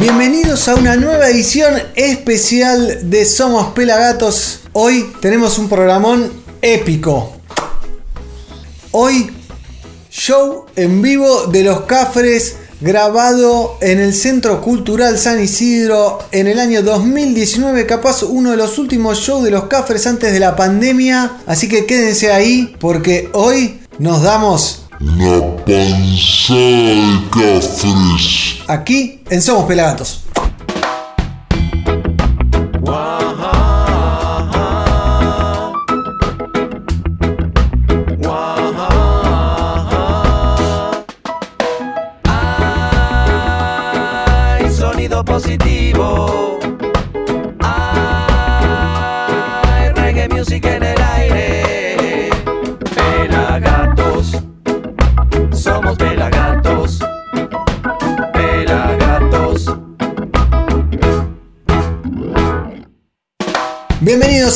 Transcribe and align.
Bienvenidos 0.00 0.68
a 0.68 0.76
una 0.76 0.94
nueva 0.94 1.28
edición 1.28 1.74
especial 1.96 3.10
de 3.10 3.24
Somos 3.24 3.72
Pelagatos. 3.72 4.60
Hoy 4.72 5.10
tenemos 5.20 5.58
un 5.58 5.68
programón 5.68 6.32
épico. 6.62 7.32
Hoy, 8.92 9.28
show 10.08 10.66
en 10.76 11.02
vivo 11.02 11.46
de 11.48 11.64
los 11.64 11.80
Cafres 11.80 12.58
grabado 12.80 13.76
en 13.80 13.98
el 13.98 14.14
Centro 14.14 14.60
Cultural 14.60 15.18
San 15.18 15.42
Isidro 15.42 16.20
en 16.30 16.46
el 16.46 16.60
año 16.60 16.82
2019, 16.82 17.84
capaz 17.84 18.22
uno 18.22 18.52
de 18.52 18.56
los 18.56 18.78
últimos 18.78 19.18
shows 19.18 19.42
de 19.42 19.50
los 19.50 19.64
Cafres 19.64 20.06
antes 20.06 20.32
de 20.32 20.38
la 20.38 20.54
pandemia. 20.54 21.38
Así 21.44 21.68
que 21.68 21.86
quédense 21.86 22.30
ahí 22.30 22.76
porque 22.78 23.30
hoy 23.32 23.80
nos 23.98 24.22
damos 24.22 24.87
La 25.00 25.40
panza 25.64 26.54
de 26.54 27.20
cafres. 27.30 28.58
aquí 28.66 29.22
en 29.30 29.40
Somos 29.40 29.64
Pelagatos. 29.66 30.24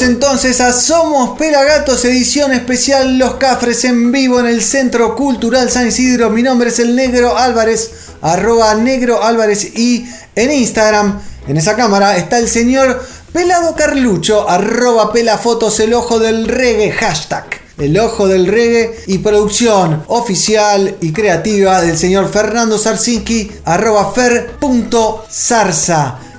Entonces 0.01 0.63
a 0.63 0.73
Somos 0.73 1.37
Pelagatos, 1.39 2.03
edición 2.07 2.51
especial 2.53 3.19
Los 3.19 3.35
Cafres 3.35 3.85
en 3.85 4.11
vivo 4.11 4.41
en 4.41 4.47
el 4.47 4.63
Centro 4.63 5.15
Cultural 5.15 5.71
San 5.71 5.89
Isidro. 5.89 6.31
Mi 6.31 6.43
nombre 6.43 6.71
es 6.71 6.79
el 6.79 6.97
Negro 6.97 7.37
Álvarez, 7.37 7.91
arroba 8.23 8.75
Negro 8.75 9.23
Álvarez 9.23 9.77
y 9.77 10.07
en 10.35 10.51
Instagram, 10.51 11.21
en 11.47 11.59
esa 11.59 11.77
cámara, 11.77 12.17
está 12.17 12.39
el 12.39 12.49
señor 12.49 13.05
Pelado 13.35 13.75
Carlucho, 13.75 14.49
arroba 14.49 15.13
Pelafotos, 15.13 15.79
el 15.81 15.93
ojo 15.93 16.19
del 16.19 16.49
reggae, 16.49 16.91
hashtag. 16.93 17.45
El 17.77 17.99
ojo 17.99 18.27
del 18.27 18.47
reggae 18.47 18.95
y 19.09 19.19
producción 19.19 20.05
oficial 20.07 20.97
y 21.03 21.13
creativa 21.13 21.83
del 21.83 21.99
señor 21.99 22.31
Fernando 22.33 22.79
Sarsinski, 22.79 23.53
arroba 23.67 24.11
fer.zarza. 24.13 24.53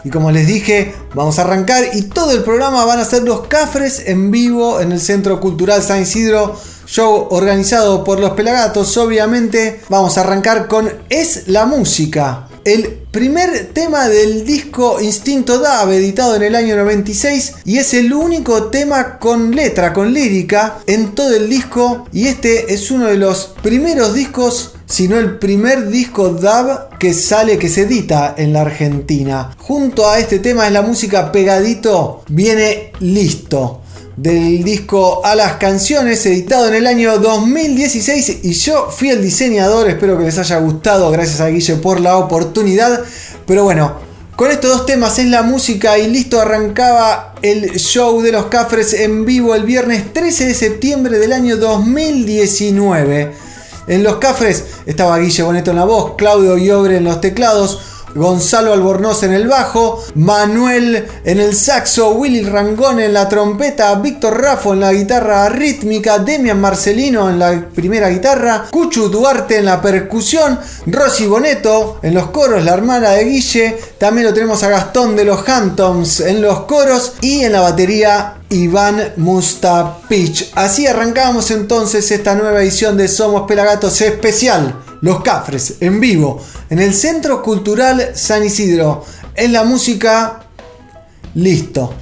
Y 0.03 0.09
como 0.09 0.31
les 0.31 0.47
dije, 0.47 0.93
vamos 1.13 1.39
a 1.39 1.43
arrancar 1.43 1.83
y 1.93 2.03
todo 2.03 2.31
el 2.31 2.43
programa 2.43 2.85
van 2.85 2.99
a 2.99 3.05
ser 3.05 3.23
los 3.23 3.47
cafres 3.47 4.03
en 4.05 4.31
vivo 4.31 4.81
en 4.81 4.91
el 4.91 4.99
Centro 4.99 5.39
Cultural 5.39 5.81
San 5.81 6.01
Isidro. 6.01 6.55
Show 6.85 7.27
organizado 7.31 8.03
por 8.03 8.19
los 8.19 8.31
Pelagatos, 8.31 8.97
obviamente. 8.97 9.81
Vamos 9.89 10.17
a 10.17 10.21
arrancar 10.21 10.67
con 10.67 10.91
Es 11.09 11.47
la 11.47 11.65
Música. 11.65 12.49
El 12.65 13.03
primer 13.11 13.73
tema 13.73 14.07
del 14.07 14.45
disco 14.45 15.01
Instinto 15.01 15.59
DAB, 15.59 15.91
editado 15.91 16.35
en 16.35 16.43
el 16.43 16.55
año 16.55 16.77
96, 16.77 17.55
y 17.65 17.77
es 17.77 17.93
el 17.93 18.13
único 18.13 18.65
tema 18.65 19.19
con 19.19 19.51
letra, 19.51 19.93
con 19.93 20.13
lírica, 20.13 20.79
en 20.87 21.13
todo 21.13 21.35
el 21.35 21.49
disco. 21.49 22.05
Y 22.13 22.27
este 22.27 22.73
es 22.73 22.89
uno 22.91 23.07
de 23.07 23.17
los 23.17 23.53
primeros 23.61 24.13
discos 24.13 24.73
sino 24.93 25.17
el 25.17 25.39
primer 25.39 25.89
disco 25.89 26.29
DAB 26.29 26.99
que 26.99 27.15
sale, 27.15 27.57
que 27.57 27.67
se 27.67 27.81
edita 27.81 28.35
en 28.37 28.53
la 28.53 28.61
Argentina. 28.61 29.49
Junto 29.57 30.07
a 30.07 30.19
este 30.19 30.37
tema 30.37 30.67
es 30.67 30.71
la 30.71 30.83
música 30.83 31.31
pegadito, 31.31 32.21
viene 32.27 32.91
listo. 32.99 33.81
Del 34.15 34.63
disco 34.63 35.25
A 35.25 35.33
las 35.33 35.53
canciones, 35.53 36.23
editado 36.27 36.67
en 36.67 36.75
el 36.75 36.85
año 36.85 37.17
2016. 37.17 38.41
Y 38.43 38.53
yo 38.53 38.91
fui 38.95 39.09
el 39.09 39.23
diseñador, 39.23 39.89
espero 39.89 40.15
que 40.15 40.25
les 40.25 40.37
haya 40.37 40.59
gustado. 40.59 41.09
Gracias 41.09 41.41
a 41.41 41.47
Guille 41.47 41.77
por 41.77 41.99
la 41.99 42.17
oportunidad. 42.17 43.03
Pero 43.47 43.63
bueno, 43.63 43.95
con 44.35 44.51
estos 44.51 44.69
dos 44.69 44.85
temas 44.85 45.17
es 45.17 45.25
la 45.25 45.41
música 45.41 45.97
y 45.97 46.07
listo 46.07 46.39
arrancaba 46.39 47.33
el 47.41 47.79
show 47.79 48.21
de 48.21 48.31
los 48.31 48.45
Cafres 48.45 48.93
en 48.93 49.25
vivo 49.25 49.55
el 49.55 49.63
viernes 49.63 50.13
13 50.13 50.45
de 50.45 50.53
septiembre 50.53 51.17
del 51.17 51.33
año 51.33 51.57
2019. 51.57 53.52
En 53.87 54.03
los 54.03 54.15
Cafres 54.17 54.63
estaba 54.85 55.17
Guille 55.17 55.43
Boneto 55.43 55.71
en 55.71 55.77
la 55.77 55.85
voz, 55.85 56.15
Claudio 56.15 56.57
Llobre 56.57 56.97
en 56.97 57.03
los 57.03 57.19
teclados, 57.19 57.79
Gonzalo 58.15 58.73
Albornoz 58.73 59.23
en 59.23 59.33
el 59.33 59.47
bajo, 59.47 60.03
Manuel 60.15 61.07
en 61.25 61.39
el 61.39 61.55
saxo, 61.55 62.11
Willy 62.11 62.43
Rangón 62.43 62.99
en 62.99 63.13
la 63.13 63.27
trompeta, 63.27 63.93
Víctor 63.95 64.39
Raffo 64.39 64.73
en 64.73 64.81
la 64.81 64.93
guitarra 64.93 65.49
rítmica, 65.49 66.19
Demian 66.19 66.61
Marcelino 66.61 67.29
en 67.29 67.39
la 67.39 67.67
primera 67.73 68.09
guitarra, 68.09 68.67
Cuchu 68.69 69.09
Duarte 69.09 69.57
en 69.57 69.65
la 69.65 69.81
percusión, 69.81 70.59
Rosy 70.85 71.25
Boneto 71.25 71.99
en 72.03 72.13
los 72.13 72.27
coros, 72.27 72.63
la 72.63 72.73
hermana 72.73 73.11
de 73.11 73.25
Guille, 73.25 73.77
también 73.97 74.27
lo 74.27 74.33
tenemos 74.33 74.61
a 74.63 74.69
Gastón 74.69 75.15
de 75.15 75.25
los 75.25 75.47
Hamptons 75.49 76.19
en 76.19 76.41
los 76.41 76.61
coros 76.61 77.13
y 77.21 77.43
en 77.43 77.51
la 77.51 77.61
batería 77.61 78.42
Iván 78.53 79.13
Mustapich. 79.17 80.51
Así 80.53 80.85
arrancamos 80.85 81.49
entonces 81.49 82.11
esta 82.11 82.35
nueva 82.35 82.61
edición 82.61 82.95
de 82.95 83.07
Somos 83.07 83.47
Pelagatos 83.47 83.99
especial. 84.01 84.79
Los 85.01 85.21
Cafres 85.21 85.75
en 85.81 85.99
vivo 85.99 86.41
en 86.69 86.79
el 86.79 86.93
Centro 86.93 87.41
Cultural 87.41 88.11
San 88.13 88.45
Isidro. 88.45 89.03
En 89.35 89.51
la 89.51 89.63
música, 89.63 90.43
listo. 91.33 91.93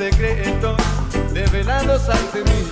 Secretos 0.00 0.76
develados 1.34 2.08
ante 2.08 2.42
mí. 2.42 2.62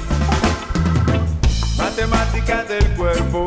Matemática 1.77 2.65
del 2.65 2.83
cuerpo 2.95 3.47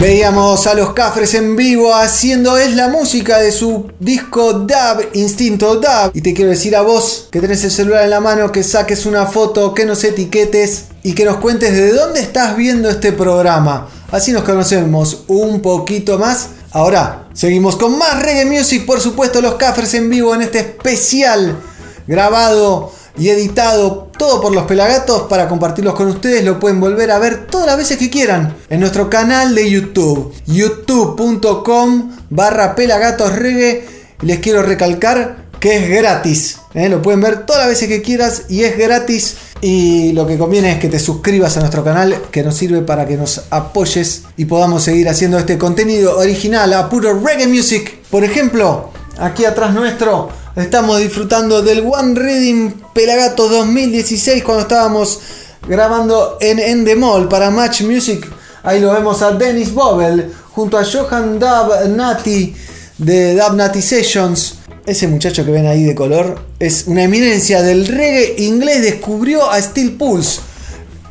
Veíamos 0.00 0.66
a 0.66 0.72
los 0.72 0.94
Cafres 0.94 1.34
en 1.34 1.56
vivo 1.56 1.94
haciendo 1.94 2.56
es 2.56 2.74
la 2.74 2.88
música 2.88 3.36
de 3.36 3.52
su 3.52 3.90
disco 3.98 4.54
Dub, 4.54 5.10
Instinto 5.12 5.74
Dub. 5.74 6.12
Y 6.14 6.22
te 6.22 6.32
quiero 6.32 6.50
decir 6.50 6.74
a 6.74 6.80
vos 6.80 7.28
que 7.30 7.38
tenés 7.38 7.62
el 7.64 7.70
celular 7.70 8.04
en 8.04 8.10
la 8.10 8.20
mano, 8.20 8.50
que 8.50 8.62
saques 8.62 9.04
una 9.04 9.26
foto, 9.26 9.74
que 9.74 9.84
nos 9.84 10.02
etiquetes 10.02 10.86
y 11.02 11.12
que 11.12 11.26
nos 11.26 11.36
cuentes 11.36 11.76
de 11.76 11.92
dónde 11.92 12.20
estás 12.20 12.56
viendo 12.56 12.88
este 12.88 13.12
programa. 13.12 13.90
Así 14.10 14.32
nos 14.32 14.44
conocemos 14.44 15.24
un 15.26 15.60
poquito 15.60 16.18
más. 16.18 16.48
Ahora, 16.72 17.28
seguimos 17.34 17.76
con 17.76 17.98
más 17.98 18.22
reggae 18.22 18.46
music, 18.46 18.86
por 18.86 19.02
supuesto, 19.02 19.42
los 19.42 19.56
Cafres 19.56 19.92
en 19.92 20.08
vivo 20.08 20.34
en 20.34 20.40
este 20.40 20.60
especial 20.60 21.60
grabado 22.06 22.90
y 23.18 23.28
editado 23.28 24.10
todo 24.16 24.40
por 24.40 24.54
los 24.54 24.64
pelagatos 24.64 25.22
para 25.22 25.48
compartirlos 25.48 25.94
con 25.94 26.08
ustedes. 26.08 26.44
Lo 26.44 26.60
pueden 26.60 26.80
volver 26.80 27.10
a 27.10 27.18
ver 27.18 27.46
todas 27.46 27.66
las 27.66 27.76
veces 27.76 27.98
que 27.98 28.10
quieran 28.10 28.56
en 28.68 28.80
nuestro 28.80 29.10
canal 29.10 29.54
de 29.54 29.70
YouTube, 29.70 30.32
youtube.com 30.46 32.16
barra 32.30 32.74
pelagatosreggae. 32.74 34.00
Y 34.22 34.26
les 34.26 34.38
quiero 34.40 34.62
recalcar 34.62 35.50
que 35.60 35.76
es 35.76 35.88
gratis. 35.90 36.58
¿eh? 36.74 36.88
Lo 36.88 37.02
pueden 37.02 37.20
ver 37.20 37.46
todas 37.46 37.62
las 37.62 37.68
veces 37.68 37.88
que 37.88 38.02
quieras 38.02 38.44
y 38.48 38.64
es 38.64 38.76
gratis. 38.76 39.36
Y 39.60 40.12
lo 40.12 40.26
que 40.26 40.38
conviene 40.38 40.72
es 40.72 40.78
que 40.78 40.88
te 40.88 40.98
suscribas 40.98 41.56
a 41.56 41.60
nuestro 41.60 41.84
canal 41.84 42.16
que 42.30 42.42
nos 42.42 42.56
sirve 42.56 42.80
para 42.80 43.06
que 43.06 43.16
nos 43.16 43.42
apoyes 43.50 44.22
y 44.36 44.46
podamos 44.46 44.82
seguir 44.82 45.08
haciendo 45.08 45.38
este 45.38 45.58
contenido 45.58 46.18
original 46.18 46.72
a 46.72 46.88
puro 46.88 47.12
reggae 47.20 47.46
music. 47.46 47.98
Por 48.10 48.24
ejemplo, 48.24 48.90
aquí 49.18 49.44
atrás 49.44 49.74
nuestro 49.74 50.30
estamos 50.56 50.98
disfrutando 50.98 51.62
del 51.62 51.84
One 51.86 52.18
Reading 52.18 52.70
Pelagato 52.92 53.48
2016 53.48 54.42
cuando 54.42 54.62
estábamos 54.62 55.20
grabando 55.66 56.38
en 56.40 56.58
Endemol 56.58 57.28
para 57.28 57.50
Match 57.50 57.82
Music. 57.82 58.26
Ahí 58.62 58.80
lo 58.80 58.92
vemos 58.92 59.22
a 59.22 59.32
Dennis 59.32 59.72
Bobel 59.72 60.32
junto 60.52 60.76
a 60.76 60.84
Johan 60.84 61.38
Dab 61.38 61.88
Nati 61.88 62.54
de 62.98 63.34
Dab 63.34 63.54
Nati 63.54 63.80
Sessions. 63.80 64.56
Ese 64.84 65.06
muchacho 65.06 65.44
que 65.44 65.52
ven 65.52 65.66
ahí 65.66 65.84
de 65.84 65.94
color 65.94 66.40
es 66.58 66.84
una 66.86 67.04
eminencia 67.04 67.62
del 67.62 67.86
reggae 67.86 68.34
inglés. 68.38 68.82
Descubrió 68.82 69.50
a 69.50 69.60
Steel 69.60 69.92
Pulse. 69.92 70.40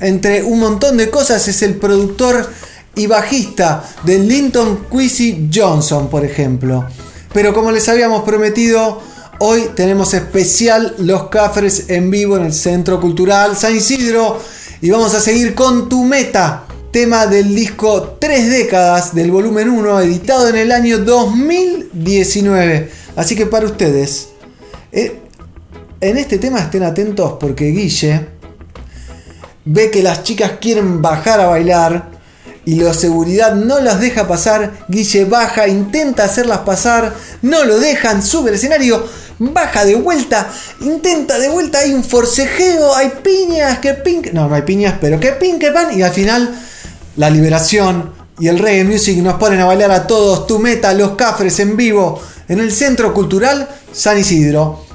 Entre 0.01 0.43
un 0.43 0.59
montón 0.59 0.97
de 0.97 1.09
cosas 1.09 1.47
es 1.47 1.61
el 1.61 1.75
productor 1.75 2.49
y 2.95 3.07
bajista 3.07 3.83
de 4.03 4.19
Linton 4.19 4.85
Quincy 4.91 5.49
Johnson, 5.53 6.09
por 6.09 6.25
ejemplo. 6.25 6.85
Pero 7.33 7.53
como 7.53 7.71
les 7.71 7.87
habíamos 7.89 8.23
prometido, 8.23 9.01
hoy 9.39 9.69
tenemos 9.75 10.13
especial 10.13 10.95
Los 10.99 11.29
Cafres 11.29 11.89
en 11.89 12.11
vivo 12.11 12.37
en 12.37 12.45
el 12.45 12.53
Centro 12.53 12.99
Cultural 13.01 13.55
San 13.55 13.75
Isidro. 13.75 14.39
Y 14.81 14.89
vamos 14.89 15.13
a 15.13 15.19
seguir 15.19 15.55
con 15.55 15.89
Tu 15.89 16.03
Meta, 16.03 16.65
tema 16.91 17.27
del 17.27 17.53
disco 17.55 18.17
Tres 18.19 18.49
Décadas 18.49 19.13
del 19.13 19.31
volumen 19.31 19.69
1, 19.69 20.01
editado 20.01 20.47
en 20.49 20.55
el 20.55 20.71
año 20.71 20.99
2019. 20.99 22.91
Así 23.15 23.35
que 23.35 23.45
para 23.45 23.65
ustedes, 23.65 24.29
eh, 24.91 25.19
en 25.99 26.17
este 26.17 26.37
tema 26.37 26.59
estén 26.59 26.83
atentos 26.83 27.33
porque 27.39 27.71
Guille 27.71 28.27
ve 29.65 29.91
que 29.91 30.01
las 30.01 30.23
chicas 30.23 30.53
quieren 30.61 31.01
bajar 31.01 31.41
a 31.41 31.47
bailar 31.47 32.18
y 32.65 32.75
la 32.75 32.93
seguridad 32.93 33.55
no 33.55 33.79
las 33.79 33.99
deja 33.99 34.27
pasar. 34.27 34.71
Guille 34.87 35.25
baja, 35.25 35.67
intenta 35.67 36.25
hacerlas 36.25 36.59
pasar, 36.59 37.13
no 37.41 37.63
lo 37.65 37.79
dejan, 37.79 38.23
sube 38.23 38.49
al 38.49 38.55
escenario, 38.55 39.05
baja 39.39 39.85
de 39.85 39.95
vuelta, 39.95 40.49
intenta 40.81 41.39
de 41.39 41.49
vuelta, 41.49 41.79
hay 41.79 41.93
un 41.93 42.03
forcejeo, 42.03 42.95
hay 42.95 43.11
piñas, 43.23 43.79
que 43.79 43.93
pin... 43.93 44.21
No, 44.33 44.47
no 44.47 44.55
hay 44.55 44.63
piñas, 44.63 44.95
pero 44.99 45.19
que 45.19 45.31
pin, 45.33 45.59
que 45.59 45.71
pan. 45.71 45.97
Y 45.97 46.03
al 46.03 46.11
final, 46.11 46.53
la 47.15 47.29
liberación 47.29 48.11
y 48.39 48.47
el 48.47 48.59
reggae 48.59 48.83
music 48.83 49.17
nos 49.19 49.35
ponen 49.35 49.59
a 49.59 49.65
bailar 49.65 49.91
a 49.91 50.07
todos. 50.07 50.47
Tu 50.47 50.59
meta, 50.59 50.93
los 50.93 51.11
cafres 51.11 51.59
en 51.59 51.75
vivo 51.75 52.21
en 52.47 52.59
el 52.59 52.71
Centro 52.71 53.13
Cultural 53.13 53.67
San 53.91 54.17
Isidro. 54.17 54.88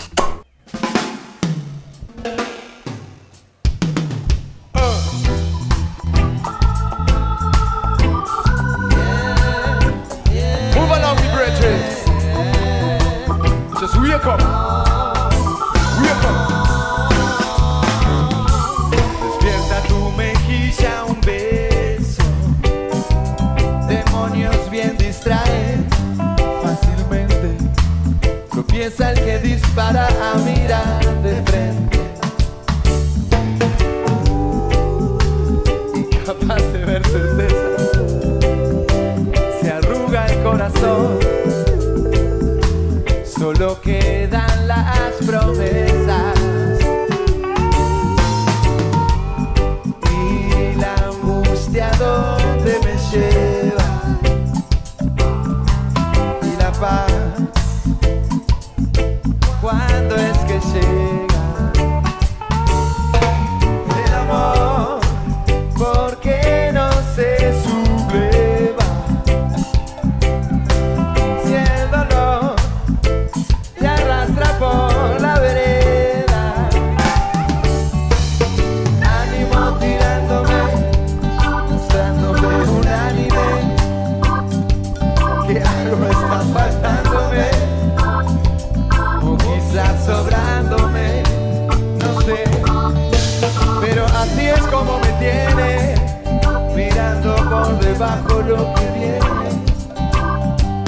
Por 98.23 98.45
debajo 98.45 98.49
lo 98.49 98.75
que 98.75 98.91
viene 98.99 99.35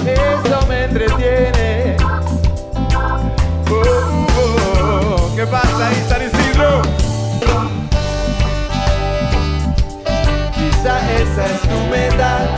eso 0.07 0.67
me 0.69 0.85
entretiene. 0.85 1.97
Oh, 3.69 3.73
oh, 3.73 4.27
oh. 4.83 5.33
¿Qué 5.35 5.47
pasa 5.47 5.89
ahí, 5.89 6.05
San 6.09 6.23
Isidro? 6.23 6.83
Quizá 10.55 11.13
esa 11.15 11.45
es 11.47 11.61
tu 11.63 11.91
meta. 11.91 12.56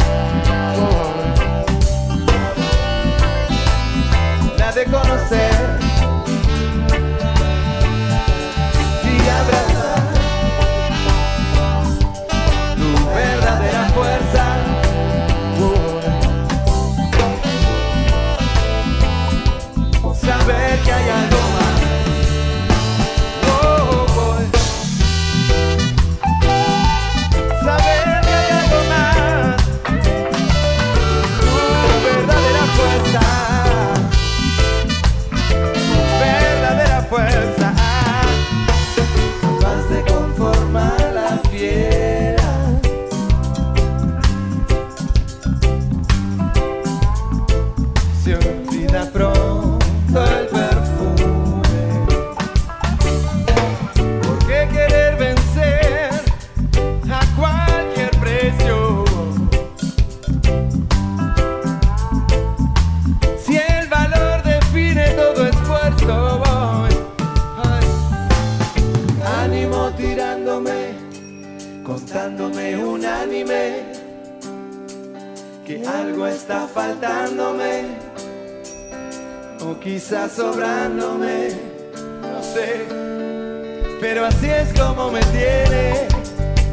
Pero 84.00 84.26
así 84.26 84.46
es 84.46 84.72
como 84.78 85.10
me 85.10 85.20
tiene, 85.20 86.08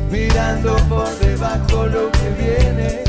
mirando 0.09 0.75
por 0.87 1.09
debajo 1.19 1.85
lo 1.87 2.11
que 2.11 2.29
viene, 2.37 3.03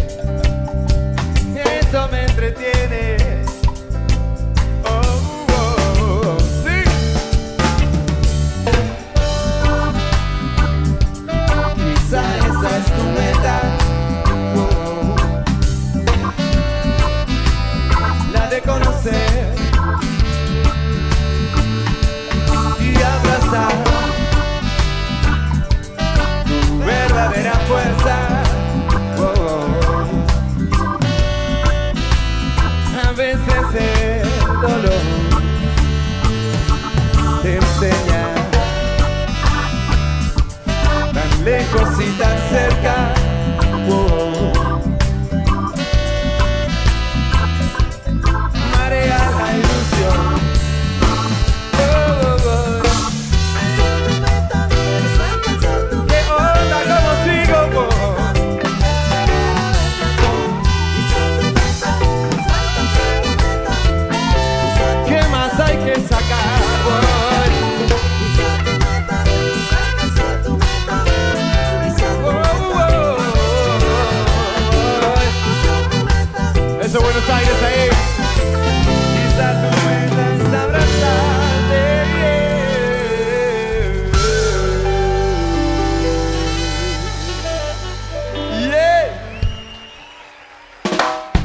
eso 1.81 2.09
me 2.11 2.25
entretiene. 2.25 3.36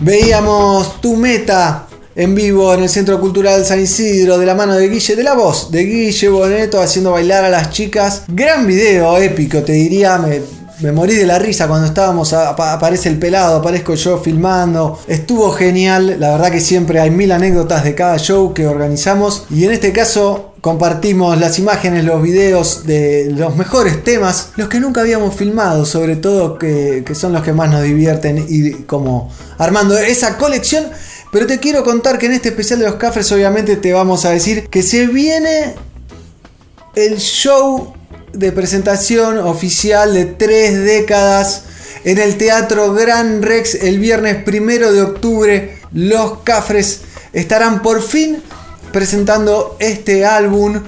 Veíamos 0.03 0.99
tu 0.99 1.15
meta 1.15 1.85
en 2.15 2.33
vivo 2.33 2.73
en 2.73 2.81
el 2.81 2.89
Centro 2.89 3.19
Cultural 3.19 3.63
San 3.63 3.79
Isidro 3.79 4.39
de 4.39 4.47
la 4.47 4.55
mano 4.55 4.73
de 4.75 4.89
Guille, 4.89 5.15
de 5.15 5.21
la 5.21 5.35
voz 5.35 5.69
de 5.69 5.83
Guille 5.83 6.27
Boneto 6.29 6.81
haciendo 6.81 7.11
bailar 7.11 7.43
a 7.43 7.49
las 7.49 7.69
chicas. 7.69 8.23
Gran 8.27 8.65
video, 8.65 9.15
épico, 9.19 9.61
te 9.61 9.73
diría. 9.73 10.17
Me, 10.17 10.91
morí 10.91 11.13
de 11.13 11.27
la 11.27 11.37
risa 11.37 11.67
cuando 11.67 11.85
estábamos. 11.85 12.33
aparece 12.33 13.09
el 13.09 13.19
pelado, 13.19 13.57
aparezco 13.57 13.93
yo 13.93 14.17
filmando. 14.17 14.99
Estuvo 15.07 15.51
genial. 15.51 16.15
La 16.19 16.31
verdad 16.31 16.51
que 16.51 16.61
siempre 16.61 16.99
hay 16.99 17.11
mil 17.11 17.31
anécdotas 17.31 17.83
de 17.83 17.93
cada 17.93 18.17
show 18.17 18.55
que 18.55 18.65
organizamos. 18.65 19.45
Y 19.51 19.65
en 19.65 19.71
este 19.71 19.93
caso 19.93 20.50
compartimos 20.61 21.39
las 21.39 21.57
imágenes, 21.57 22.05
los 22.05 22.21
videos 22.21 22.85
de 22.85 23.31
los 23.35 23.55
mejores 23.57 24.03
temas, 24.03 24.49
los 24.55 24.69
que 24.69 24.79
nunca 24.79 25.01
habíamos 25.01 25.35
filmado, 25.35 25.85
sobre 25.85 26.15
todo 26.15 26.59
que, 26.59 27.03
son 27.15 27.33
los 27.33 27.43
que 27.43 27.51
más 27.51 27.69
nos 27.69 27.83
divierten 27.83 28.45
y 28.47 28.83
como 28.83 29.33
armando 29.57 29.97
esa 29.97 30.37
colección. 30.37 30.85
Pero 31.31 31.47
te 31.47 31.59
quiero 31.59 31.83
contar 31.83 32.19
que 32.19 32.27
en 32.27 32.33
este 32.33 32.49
especial 32.49 32.79
de 32.79 32.85
los 32.85 32.95
cafres 32.95 33.31
obviamente 33.31 33.75
te 33.75 33.91
vamos 33.91 34.25
a 34.25 34.29
decir 34.29 34.67
que 34.67 34.83
se 34.83 35.07
viene 35.07 35.75
el 36.93 37.17
show 37.17 37.93
de 38.33 38.51
presentación 38.51 39.39
oficial 39.39 40.13
de 40.13 40.25
tres 40.25 40.83
décadas 40.83 41.63
en 42.03 42.17
el 42.17 42.37
Teatro 42.37 42.93
Gran 42.93 43.41
Rex 43.41 43.75
el 43.75 43.99
viernes 43.99 44.43
primero 44.43 44.91
de 44.91 45.01
octubre. 45.01 45.77
Los 45.93 46.39
Cafres 46.43 47.01
estarán 47.33 47.81
por 47.81 48.01
fin 48.01 48.41
presentando 48.91 49.77
este 49.79 50.25
álbum. 50.25 50.81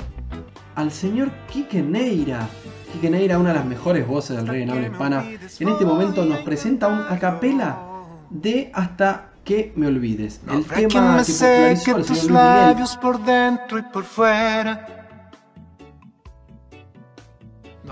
al 0.75 0.91
señor 0.91 1.31
Kike 1.53 1.83
Neira. 1.83 2.49
Kike 2.93 3.11
Neira, 3.11 3.39
una 3.39 3.51
de 3.51 3.57
las 3.57 3.67
mejores 3.67 4.07
voces 4.07 4.37
del 4.37 4.47
reggae 4.47 4.63
en 4.65 4.71
habla 4.71 4.89
hispana, 4.89 5.25
en 5.61 5.69
este 5.69 5.85
momento 5.85 6.25
nos 6.25 6.39
presenta 6.39 6.89
un 6.89 7.01
acapela 7.01 7.79
de 8.31 8.71
Hasta 8.75 9.31
que 9.45 9.73
me 9.77 9.87
olvides. 9.87 10.41
El 10.51 10.65
tema 10.67 11.23
que 11.25 11.33
popularizó 11.33 11.47
el 11.47 11.77
señor 11.79 12.09
Luis 12.09 12.25
Miguel. 12.25 12.99
por 13.01 13.25
dentro 13.25 13.79
y 13.79 13.83
por 13.83 14.05
fuera. 14.05 14.98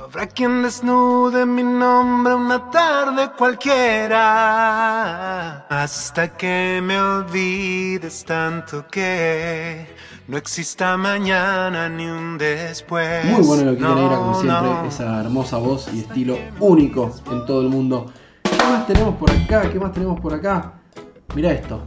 Habrá 0.07 0.27
quien 0.29 0.63
desnude 0.63 1.45
mi 1.47 1.65
nombre 1.65 2.35
una 2.35 2.71
tarde 2.71 3.31
cualquiera. 3.37 4.23
Hasta 5.67 6.37
que 6.37 6.81
me 6.83 6.97
olvides 7.01 8.25
tanto 8.25 8.87
que 8.87 9.87
no 10.29 10.37
exista 10.37 10.97
mañana 10.97 11.89
ni 11.89 12.07
un 12.07 12.39
después. 12.39 13.25
Muy 13.25 13.43
bueno 13.45 13.65
lo 13.65 13.75
que 13.75 13.81
No, 13.83 13.95
Neira, 13.97 14.17
como 14.17 14.41
siempre, 14.41 14.63
no. 14.63 14.85
esa 14.87 15.21
hermosa 15.21 15.57
voz 15.59 15.89
y 15.93 15.99
estilo 16.01 16.39
único 16.61 17.13
en 17.33 17.45
todo 17.45 17.63
el 17.63 17.69
mundo. 17.69 18.07
¿Qué 18.45 18.57
más 18.65 18.87
tenemos 18.87 19.17
por 19.17 19.29
acá? 19.31 19.69
¿Qué 19.71 19.81
más 19.81 19.91
tenemos 19.93 20.21
por 20.21 20.33
acá? 20.33 20.75
Mira 21.35 21.51
esto. 21.51 21.83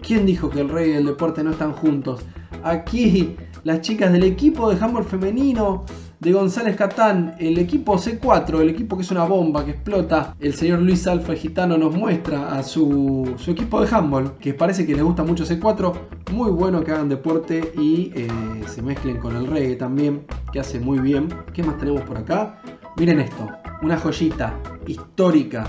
¿Quién 0.00 0.24
dijo 0.24 0.48
que 0.48 0.60
el 0.60 0.70
rey 0.70 0.92
y 0.92 0.94
el 0.94 1.04
deporte 1.04 1.44
no 1.44 1.50
están 1.50 1.72
juntos? 1.74 2.22
Aquí 2.64 3.36
las 3.64 3.82
chicas 3.82 4.10
del 4.12 4.24
equipo 4.24 4.72
de 4.72 4.82
handball 4.82 5.04
femenino 5.04 5.84
de 6.20 6.32
González 6.32 6.76
Catán, 6.76 7.34
el 7.38 7.58
equipo 7.58 7.96
C4, 7.96 8.60
el 8.60 8.68
equipo 8.68 8.94
que 8.96 9.02
es 9.02 9.10
una 9.10 9.24
bomba 9.24 9.64
que 9.64 9.70
explota. 9.70 10.36
El 10.38 10.52
señor 10.52 10.80
Luis 10.80 11.06
Alfa 11.06 11.34
Gitano 11.34 11.78
nos 11.78 11.96
muestra 11.96 12.58
a 12.58 12.62
su, 12.62 13.34
su 13.38 13.52
equipo 13.52 13.80
de 13.80 13.88
handball, 13.94 14.36
que 14.38 14.52
parece 14.52 14.86
que 14.86 14.94
les 14.94 15.02
gusta 15.02 15.22
mucho 15.24 15.44
C4. 15.44 15.94
Muy 16.32 16.50
bueno 16.50 16.84
que 16.84 16.92
hagan 16.92 17.08
deporte 17.08 17.72
y 17.78 18.12
eh, 18.14 18.28
se 18.66 18.82
mezclen 18.82 19.16
con 19.16 19.34
el 19.34 19.46
reggae 19.46 19.76
también, 19.76 20.26
que 20.52 20.60
hace 20.60 20.78
muy 20.78 20.98
bien. 20.98 21.28
¿Qué 21.54 21.62
más 21.62 21.78
tenemos 21.78 22.02
por 22.02 22.18
acá? 22.18 22.60
Miren 22.98 23.20
esto, 23.20 23.48
una 23.80 23.98
joyita 23.98 24.54
histórica. 24.86 25.66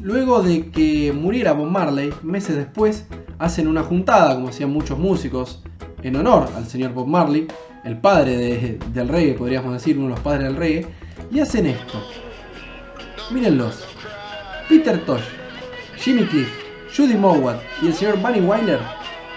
Luego 0.00 0.42
de 0.42 0.70
que 0.70 1.12
muriera 1.12 1.54
Bob 1.54 1.70
Marley, 1.70 2.14
meses 2.22 2.54
después, 2.54 3.04
hacen 3.40 3.66
una 3.66 3.82
juntada, 3.82 4.36
como 4.36 4.50
hacían 4.50 4.70
muchos 4.70 4.96
músicos, 4.96 5.64
en 6.02 6.16
honor 6.16 6.48
al 6.56 6.66
señor 6.66 6.92
Bob 6.92 7.06
Marley, 7.06 7.46
el 7.84 7.96
padre 7.98 8.36
de- 8.36 8.78
del 8.92 9.08
reggae, 9.08 9.34
podríamos 9.34 9.72
decir, 9.72 9.96
uno 9.96 10.08
de 10.08 10.14
los 10.14 10.20
padres 10.20 10.44
del 10.44 10.56
reggae, 10.56 10.86
y 11.30 11.40
hacen 11.40 11.66
esto. 11.66 12.02
Mírenlos. 13.30 13.84
Peter 14.68 14.98
Tosh, 15.04 15.22
Jimmy 15.96 16.24
Cliff, 16.24 16.48
Judy 16.96 17.14
Mowat 17.14 17.58
y 17.82 17.86
el 17.88 17.94
señor 17.94 18.18
Bunny 18.18 18.40
Wyler 18.40 18.78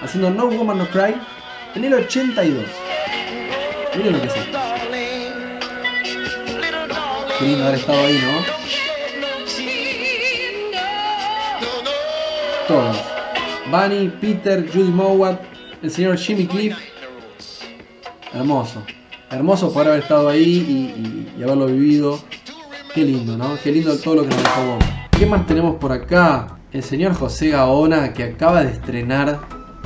haciendo 0.01 0.29
No 0.29 0.47
Woman 0.47 0.77
No 0.79 0.85
Cry 0.89 1.15
en 1.75 1.85
el 1.85 1.93
82. 1.93 2.65
Miren 3.95 4.13
lo 4.13 4.21
que 4.21 4.27
es. 4.27 4.33
Qué 7.39 7.45
lindo 7.45 7.63
haber 7.65 7.79
estado 7.79 7.99
ahí, 8.05 8.19
¿no? 8.21 8.61
Todos. 12.67 12.97
Bunny, 13.69 14.09
Peter, 14.21 14.65
Judy 14.71 14.91
Mowat, 14.91 15.39
el 15.81 15.91
señor 15.91 16.17
Jimmy 16.17 16.45
Cliff. 16.45 16.77
Hermoso. 18.33 18.81
Hermoso 19.29 19.73
poder 19.73 19.89
haber 19.89 20.01
estado 20.01 20.29
ahí 20.29 21.27
y, 21.37 21.43
haberlo 21.43 21.67
vivido. 21.67 22.19
Qué 22.93 23.03
lindo, 23.03 23.37
¿no? 23.37 23.57
Qué 23.63 23.71
lindo 23.71 23.97
todo 23.97 24.15
lo 24.15 24.23
que 24.23 24.29
nos 24.29 24.43
dejó. 24.43 24.79
¿Qué 25.17 25.25
más 25.25 25.45
tenemos 25.47 25.77
por 25.77 25.91
acá? 25.91 26.59
El 26.71 26.83
señor 26.83 27.13
José 27.13 27.49
Gaona 27.49 28.13
que 28.13 28.23
acaba 28.23 28.63
de 28.63 28.71
estrenar 28.71 29.39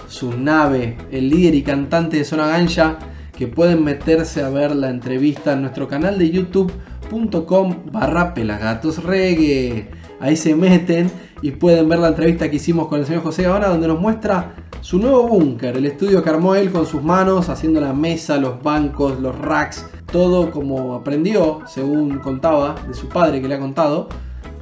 su 0.07 0.37
nave, 0.37 0.97
el 1.11 1.29
líder 1.29 1.55
y 1.55 1.63
cantante 1.63 2.17
de 2.17 2.23
Zona 2.25 2.47
Gancha, 2.47 2.97
que 3.35 3.47
pueden 3.47 3.83
meterse 3.83 4.41
a 4.43 4.49
ver 4.49 4.75
la 4.75 4.89
entrevista 4.89 5.53
en 5.53 5.61
nuestro 5.61 5.87
canal 5.87 6.17
de 6.17 6.29
youtube.com 6.29 7.91
barra. 7.91 8.33
Ahí 10.19 10.35
se 10.35 10.55
meten 10.55 11.11
y 11.45 11.51
pueden 11.51 11.87
ver 11.87 11.99
la 11.99 12.07
entrevista 12.07 12.49
que 12.49 12.55
hicimos 12.55 12.87
con 12.87 12.99
el 12.99 13.05
señor 13.05 13.21
José 13.21 13.43
Gaona 13.43 13.67
donde 13.67 13.87
nos 13.87 13.99
muestra 13.99 14.55
su 14.81 14.97
nuevo 14.97 15.27
búnker, 15.27 15.77
el 15.77 15.85
estudio 15.85 16.23
que 16.23 16.29
armó 16.31 16.55
él 16.55 16.71
con 16.71 16.87
sus 16.87 17.03
manos, 17.03 17.49
haciendo 17.49 17.79
la 17.79 17.93
mesa, 17.93 18.37
los 18.37 18.63
bancos, 18.63 19.19
los 19.19 19.37
racks, 19.37 19.85
todo 20.11 20.49
como 20.49 20.95
aprendió, 20.95 21.61
según 21.67 22.17
contaba 22.17 22.73
de 22.87 22.95
su 22.95 23.07
padre 23.09 23.41
que 23.41 23.47
le 23.47 23.53
ha 23.53 23.59
contado. 23.59 24.09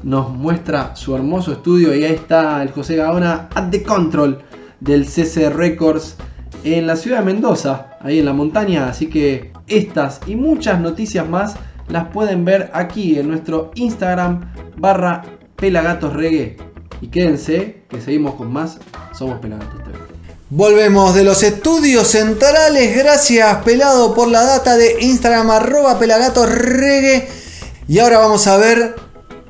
Nos 0.04 0.30
muestra 0.30 0.93
su 0.93 1.15
hermoso 1.15 1.54
estudio 1.54 1.96
y 1.96 2.04
ahí 2.04 2.15
está 2.15 2.62
el 2.62 2.72
José 2.74 2.98
Gaona 2.98 3.48
at 3.56 3.69
the 3.69 3.82
control 3.82 4.39
del 4.82 5.06
CC 5.06 5.52
Records 5.52 6.17
en 6.65 6.86
la 6.86 6.98
ciudad 6.98 7.19
de 7.19 7.34
Mendoza, 7.34 7.98
ahí 8.02 8.19
en 8.19 8.26
la 8.26 8.34
montaña. 8.34 8.89
Así 8.89 9.08
que 9.08 9.54
estas 9.67 10.19
y 10.28 10.36
muchas 10.36 10.82
noticias 10.82 11.30
más 11.30 11.56
las 11.88 12.10
pueden 12.10 12.43
ver 12.43 12.72
aquí 12.74 13.17
en 13.17 13.30
nuestro 13.30 13.72
Instagram 13.76 14.52
barra 14.76 15.22
Pelagatos 15.56 16.12
Reggae. 16.12 16.73
Y 17.04 17.08
quédense 17.08 17.82
que 17.89 18.00
seguimos 18.00 18.36
con 18.36 18.50
más. 18.50 18.78
Somos 19.13 19.42
Pelagatos 19.42 19.84
TV. 19.84 19.98
Volvemos 20.50 21.13
de 21.13 21.26
los 21.26 21.44
estudios 21.44 22.08
centrales. 22.08 22.96
Gracias, 22.96 23.58
pelado, 23.63 24.16
por 24.16 24.30
la 24.30 24.46
data 24.46 24.78
de 24.78 25.02
Instagram, 25.02 25.52
arroba. 25.52 26.00
Y 27.89 28.00
ahora 28.00 28.20
vamos 28.20 28.48
a 28.48 28.56
ver 28.56 28.96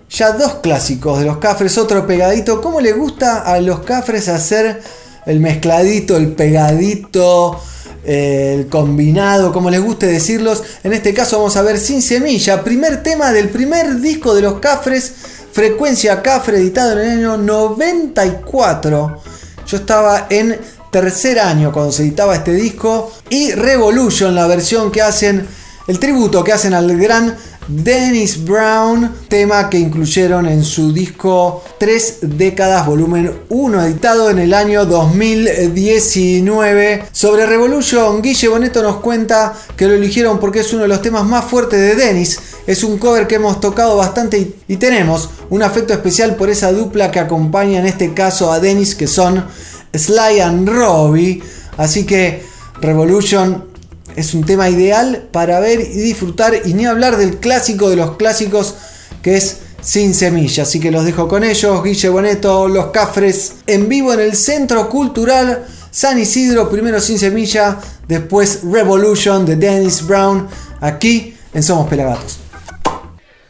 ya 0.09 0.31
dos 0.31 0.55
clásicos 0.63 1.19
de 1.19 1.25
los 1.25 1.37
cafres, 1.37 1.77
otro 1.77 2.07
pegadito. 2.07 2.59
¿Cómo 2.59 2.81
le 2.81 2.91
gusta 2.91 3.41
a 3.41 3.61
los 3.61 3.81
cafres 3.81 4.29
hacer 4.29 4.81
el 5.27 5.39
mezcladito, 5.39 6.17
el 6.17 6.31
pegadito? 6.31 7.61
el 8.05 8.67
combinado, 8.67 9.53
como 9.53 9.69
les 9.69 9.81
guste 9.81 10.07
decirlos. 10.07 10.63
En 10.83 10.91
este 10.91 11.13
caso 11.13 11.37
vamos 11.37 11.55
a 11.55 11.61
ver 11.61 11.79
Sin 11.79 12.01
Semilla, 12.01 12.61
primer 12.61 13.01
tema 13.01 13.31
del 13.31 13.47
primer 13.47 14.01
disco 14.01 14.35
de 14.35 14.41
los 14.41 14.59
Cafres, 14.59 15.13
Frecuencia 15.53 16.23
Cafre, 16.23 16.57
editado 16.57 16.93
en 16.93 17.11
el 17.11 17.19
año 17.19 17.37
94. 17.37 19.21
Yo 19.67 19.77
estaba 19.77 20.25
en 20.31 20.59
tercer 20.91 21.39
año 21.39 21.71
cuando 21.71 21.91
se 21.91 22.01
editaba 22.01 22.33
este 22.33 22.53
disco. 22.53 23.11
Y 23.29 23.51
Revolution, 23.51 24.33
la 24.33 24.47
versión 24.47 24.91
que 24.91 25.03
hacen, 25.03 25.47
el 25.87 25.99
tributo 25.99 26.43
que 26.43 26.53
hacen 26.53 26.73
al 26.73 26.97
gran 26.97 27.37
Dennis 27.67 28.43
Brown, 28.43 29.15
tema 29.29 29.69
que 29.69 29.79
incluyeron 29.79 30.47
en 30.47 30.63
su 30.63 30.91
disco 30.91 31.63
Tres 31.77 32.17
décadas, 32.21 32.85
volumen 32.85 33.31
1, 33.49 33.83
editado 33.83 34.29
en 34.29 34.39
el 34.39 34.53
año 34.53 34.85
2019. 34.85 37.05
Sobre 37.11 37.45
Revolution, 37.45 38.21
Guille 38.21 38.49
Boneto 38.49 38.83
nos 38.83 38.97
cuenta 38.97 39.53
que 39.75 39.87
lo 39.87 39.93
eligieron 39.93 40.39
porque 40.39 40.59
es 40.59 40.73
uno 40.73 40.83
de 40.83 40.89
los 40.89 41.01
temas 41.01 41.25
más 41.25 41.45
fuertes 41.45 41.79
de 41.79 41.95
Dennis. 41.95 42.39
Es 42.67 42.83
un 42.83 42.97
cover 42.97 43.27
que 43.27 43.35
hemos 43.35 43.59
tocado 43.59 43.97
bastante 43.97 44.37
y, 44.37 44.55
y 44.67 44.77
tenemos 44.77 45.29
un 45.49 45.63
afecto 45.63 45.93
especial 45.93 46.35
por 46.35 46.49
esa 46.49 46.71
dupla 46.71 47.11
que 47.11 47.19
acompaña 47.19 47.79
en 47.79 47.85
este 47.85 48.13
caso 48.13 48.51
a 48.51 48.59
Dennis, 48.59 48.95
que 48.95 49.07
son 49.07 49.45
Sly 49.93 50.41
and 50.41 50.69
Robbie. 50.69 51.41
Así 51.77 52.05
que 52.05 52.43
Revolution 52.81 53.72
es 54.15 54.33
un 54.33 54.45
tema 54.45 54.69
ideal 54.69 55.27
para 55.31 55.59
ver 55.59 55.79
y 55.81 55.99
disfrutar 56.01 56.53
y 56.65 56.73
ni 56.73 56.85
hablar 56.85 57.17
del 57.17 57.37
clásico 57.37 57.89
de 57.89 57.95
los 57.95 58.17
clásicos 58.17 58.75
que 59.21 59.37
es 59.37 59.59
Sin 59.81 60.13
Semilla. 60.13 60.63
Así 60.63 60.79
que 60.79 60.91
los 60.91 61.05
dejo 61.05 61.27
con 61.27 61.43
ellos, 61.43 61.83
Guille 61.83 62.09
Boneto, 62.09 62.67
Los 62.67 62.87
Cafres, 62.87 63.55
en 63.67 63.89
vivo 63.89 64.13
en 64.13 64.19
el 64.19 64.35
Centro 64.35 64.89
Cultural 64.89 65.65
San 65.93 66.17
Isidro, 66.17 66.69
primero 66.71 66.99
Sin 66.99 67.19
Semilla, 67.19 67.77
después 68.07 68.61
Revolution 68.63 69.45
de 69.45 69.55
Dennis 69.55 70.05
Brown, 70.07 70.47
aquí 70.81 71.37
en 71.53 71.61
Somos 71.61 71.87
Pelagatos. 71.87 72.39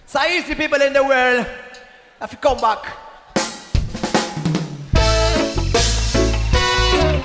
So 0.05 0.19
people 0.57 0.85
in 0.85 0.93
the 0.93 1.01
world, 1.01 1.47
have 2.19 2.37
come 2.41 2.59
back. 2.61 2.79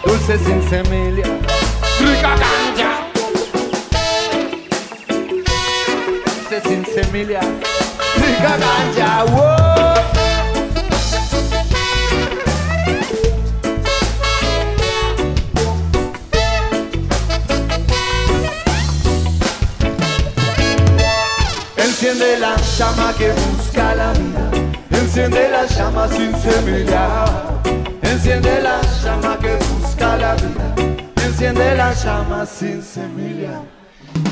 Dulce 0.07 0.39
sin 0.39 0.63
semilla, 0.71 1.25
sin 6.63 6.85
semilla, 6.85 7.41
rica 8.17 8.57
ganja. 8.57 9.25
Whoa. 9.25 9.79
Enciende 21.77 22.39
la 22.39 22.57
llama 22.57 23.15
que 23.19 23.33
busca 23.33 23.95
la 23.95 24.13
vida. 24.13 24.51
Enciende 24.91 25.49
la 25.49 25.67
llama 25.67 26.09
sin 26.09 26.33
semilla. 26.41 27.25
Enciende 28.03 28.63
la 28.63 28.81
llama 29.03 29.39
que 29.39 29.57
busca 29.57 30.17
la 30.17 30.35
vida. 30.35 30.75
Enciende 31.25 31.75
la 31.77 31.93
llama 31.93 32.47
sin 32.47 32.83
semilla. 32.83 33.63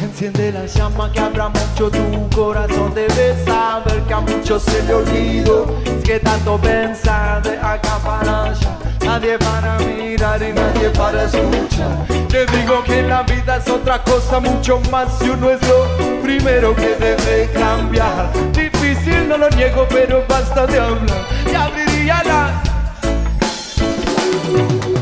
Enciende 0.02 0.52
la 0.52 0.66
llama 0.66 1.10
que 1.12 1.20
abra 1.20 1.48
mucho 1.48 1.90
tu 1.90 2.28
corazón. 2.34 2.94
Debes 2.94 3.44
saber 3.44 4.00
que 4.02 4.14
a 4.14 4.20
muchos 4.20 4.62
se 4.62 4.82
le 4.84 4.94
olvidó. 4.94 5.66
Es 5.84 6.04
que 6.04 6.18
tanto 6.20 6.58
pensar 6.58 7.42
de 7.42 7.58
acá 7.58 7.98
para 8.04 8.44
allá. 8.44 8.78
Nadie 9.04 9.38
para 9.38 9.78
mirar 9.78 10.42
y 10.42 10.52
nadie 10.52 10.90
para 10.90 11.24
escuchar. 11.24 12.06
Te 12.28 12.46
digo 12.46 12.82
que 12.84 13.02
la 13.02 13.22
vida 13.22 13.56
es 13.56 13.68
otra 13.68 14.02
cosa 14.02 14.40
mucho 14.40 14.80
más 14.90 15.20
y 15.22 15.30
uno 15.30 15.50
es 15.50 15.60
lo 15.68 16.22
primero 16.22 16.74
que 16.74 16.96
debe 16.96 17.50
cambiar. 17.52 18.30
Difícil, 18.52 19.28
no 19.28 19.38
lo 19.38 19.48
niego, 19.50 19.86
pero 19.88 20.24
basta 20.28 20.66
de 20.66 20.80
hablar. 20.80 21.26
Y 21.50 21.54
abriría 21.54 22.22
la 22.24 22.62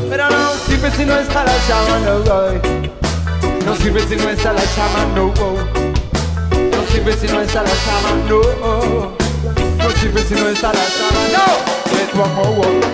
pero 0.08 0.30
no 0.30 0.90
si 0.90 1.04
no 1.04 1.18
está 1.18 1.44
la 1.44 1.52
llama, 1.66 1.98
no 2.04 2.18
voy. 2.20 2.83
No 3.64 3.74
sirve 3.76 4.00
si 4.06 4.16
no 4.16 4.28
está 4.28 4.52
la 4.52 4.60
llama, 4.60 5.06
no 5.14 5.32
No 6.70 6.86
sirve 6.92 7.12
si 7.16 7.26
no 7.26 7.40
está 7.40 7.62
la 7.62 7.70
llama, 7.70 8.10
no 8.28 9.14
No 9.78 9.90
sirve 9.98 10.22
si 10.22 10.34
no 10.34 10.48
está 10.48 10.72
la 10.72 10.84
llama, 10.96 11.22
no 11.32 11.74
Let 11.96 12.14
one 12.14 12.34
more 12.34 12.50
walk. 12.58 12.84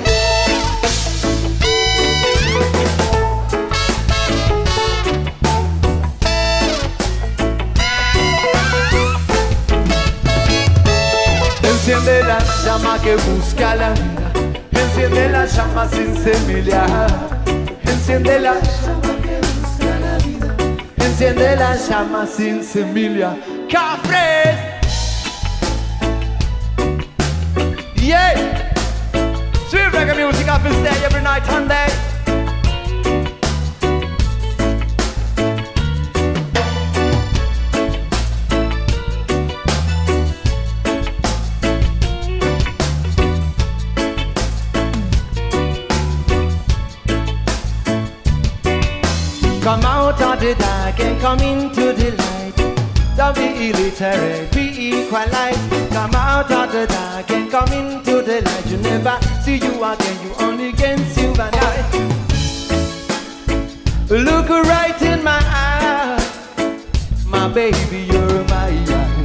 Enciende 11.63 12.23
la 12.23 12.39
llama 12.65 12.99
que 13.03 13.17
busca 13.17 13.75
la 13.75 13.91
vida. 13.91 14.33
Enciende 14.73 15.29
la 15.31 15.47
llama 15.47 15.89
sin 15.89 16.17
semilla. 16.23 16.87
Enciende 17.85 18.39
la 18.39 18.55
llama 18.55 19.00
Enciende 21.11 21.57
la 21.57 21.75
llama 21.75 22.25
sin 22.25 22.63
semilla. 22.63 23.37
Cafres. 23.69 24.57
Yeah. 27.97 28.73
Sweet 29.69 29.93
reggae 29.93 30.15
music 30.15 30.47
up 30.49 30.65
and 30.65 30.87
every 31.05 31.21
night 31.21 31.47
and 31.49 31.69
day. 31.69 32.10
And 51.01 51.21
come 51.21 51.41
into 51.41 51.93
the 51.93 52.11
light. 52.17 52.57
Don't 53.17 53.35
be 53.35 53.71
illiterate, 53.71 54.51
be 54.53 54.67
equalized. 54.91 55.71
Come 55.93 56.15
out 56.15 56.51
of 56.51 56.73
the 56.73 56.87
dark 56.87 57.31
and 57.31 57.51
come 57.51 57.73
into 57.73 58.23
the 58.23 58.43
light. 58.43 58.67
You 58.67 58.79
never 58.79 59.19
see 59.43 59.57
you 59.57 59.83
again, 59.85 60.17
you 60.25 60.33
only 60.41 60.73
can 60.73 60.99
you 61.17 61.31
and 61.31 61.57
I. 61.57 62.11
Look 64.11 64.49
right 64.49 65.03
in 65.03 65.23
my 65.23 65.41
eye, 65.41 66.19
my 67.27 67.49
baby, 67.49 68.09
you're 68.13 68.45
my 68.45 68.71
eye. 68.89 69.21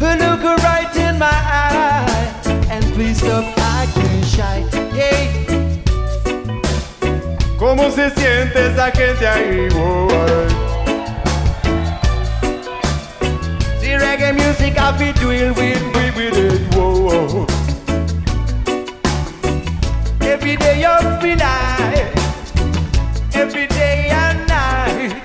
Look 0.00 0.42
right 0.62 0.96
in 0.96 1.18
my 1.18 1.26
eye, 1.30 2.66
and 2.70 2.84
please 2.94 3.18
stop 3.18 3.44
acting 3.58 4.22
shy. 4.24 4.66
Yeah. 4.94 5.38
¿Cómo 7.58 7.90
se 7.90 8.08
siente 8.10 8.68
esa 8.68 8.90
gente 8.92 9.26
ahí? 9.26 9.68
boy? 9.70 10.67
Reggae 14.28 14.36
music, 14.36 14.78
I 14.78 14.92
be 14.98 15.12
doing 15.18 15.54
with, 15.54 15.82
with, 15.94 16.16
with 16.16 16.36
it. 16.36 16.74
Whoa, 16.74 17.00
whoa. 17.00 17.46
Every 20.20 20.56
day 20.56 20.84
up 20.84 21.22
the 21.22 21.34
night, 21.34 22.12
every 23.34 23.66
day 23.68 24.08
and 24.10 24.46
night. 24.46 25.22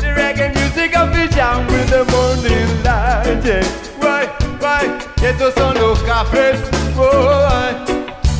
The 0.00 0.06
reggae 0.18 0.52
music, 0.52 0.96
I 0.96 1.06
be 1.14 1.32
jam 1.32 1.64
with 1.68 1.90
the 1.90 2.04
morning 2.10 2.82
light. 2.82 3.44
Yeah. 3.44 3.62
Why, 4.00 4.26
why? 4.58 4.98
Estos 5.22 5.54
son 5.54 5.76
los 5.76 6.02
cafés. 6.02 6.58
Whoa, 6.96 7.86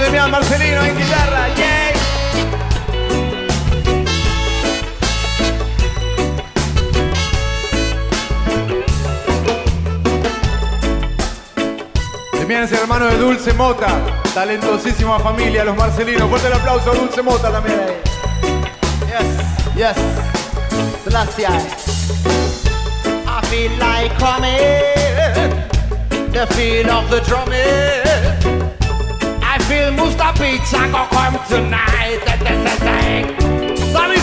Damián 0.00 0.30
Marcelino 0.30 0.82
en 0.84 0.96
guitarra, 0.96 1.48
yay. 1.54 1.92
Damián 12.40 12.64
es 12.64 12.72
el 12.72 12.78
hermano 12.78 13.06
de 13.06 13.18
Dulce 13.18 13.52
Mota, 13.52 13.88
talentosísima 14.34 15.20
familia, 15.20 15.64
los 15.64 15.76
Marcelinos. 15.76 16.28
Fuerte 16.28 16.46
el 16.46 16.54
aplauso 16.54 16.90
a 16.90 16.94
Dulce 16.94 17.22
Mota 17.22 17.50
también. 17.50 17.80
Yes, 19.06 19.26
yes. 19.76 19.96
Gracias. 21.04 21.98
I 23.26 23.46
feel 23.46 23.72
like 23.78 24.16
coming, 24.18 24.52
the 26.32 26.46
feel 26.54 26.90
of 26.90 27.10
the 27.10 27.20
drumming. 27.20 28.81
will 29.72 29.92
Mr. 29.96 30.20
i 30.20 30.86
go 30.92 31.02
come 31.16 31.36
tonight. 31.48 32.20
That 32.26 32.40
is 32.52 32.62
a 32.68 32.76
thing. 32.84 33.24
Sonny 33.92 34.18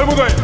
Everybody. 0.00 0.43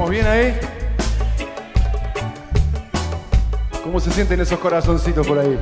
¿Estamos 0.00 0.12
bien 0.12 0.26
ahí? 0.26 0.58
¿Cómo 3.84 4.00
se 4.00 4.10
sienten 4.10 4.40
esos 4.40 4.58
corazoncitos 4.58 5.26
por 5.26 5.38
ahí? 5.38 5.58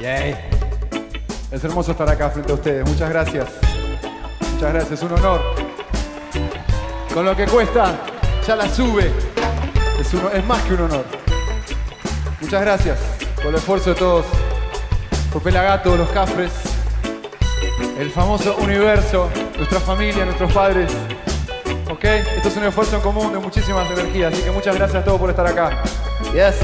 Yay. 0.00 0.34
Es 1.50 1.62
hermoso 1.62 1.90
estar 1.92 2.08
acá 2.08 2.30
frente 2.30 2.50
a 2.52 2.54
ustedes. 2.54 2.88
Muchas 2.88 3.10
gracias. 3.10 3.48
Muchas 4.54 4.72
gracias. 4.72 5.02
Un 5.02 5.12
honor. 5.12 5.42
Con 7.12 7.26
lo 7.26 7.36
que 7.36 7.44
cuesta, 7.44 7.98
ya 8.46 8.56
la 8.56 8.66
sube. 8.66 9.12
Es, 10.00 10.14
es 10.14 10.46
más 10.46 10.62
que 10.62 10.72
un 10.72 10.80
honor. 10.80 11.04
Muchas 12.40 12.62
gracias 12.62 12.98
por 13.36 13.48
el 13.48 13.56
esfuerzo 13.56 13.90
de 13.90 13.96
todos. 13.96 14.24
Por 15.30 15.42
Pelagato, 15.42 15.94
los 15.98 16.08
Cafres, 16.08 16.69
el 18.00 18.10
famoso 18.10 18.56
universo, 18.56 19.28
nuestra 19.56 19.78
familia, 19.78 20.24
nuestros 20.24 20.50
padres. 20.52 20.90
¿Ok? 21.90 22.04
Esto 22.04 22.48
es 22.48 22.56
un 22.56 22.64
esfuerzo 22.64 22.96
en 22.96 23.02
común 23.02 23.30
de 23.32 23.38
muchísimas 23.38 23.90
energías, 23.90 24.32
así 24.32 24.42
que 24.42 24.50
muchas 24.50 24.74
gracias 24.74 25.02
a 25.02 25.04
todos 25.04 25.20
por 25.20 25.28
estar 25.28 25.46
acá. 25.46 25.82
Yes. 26.32 26.56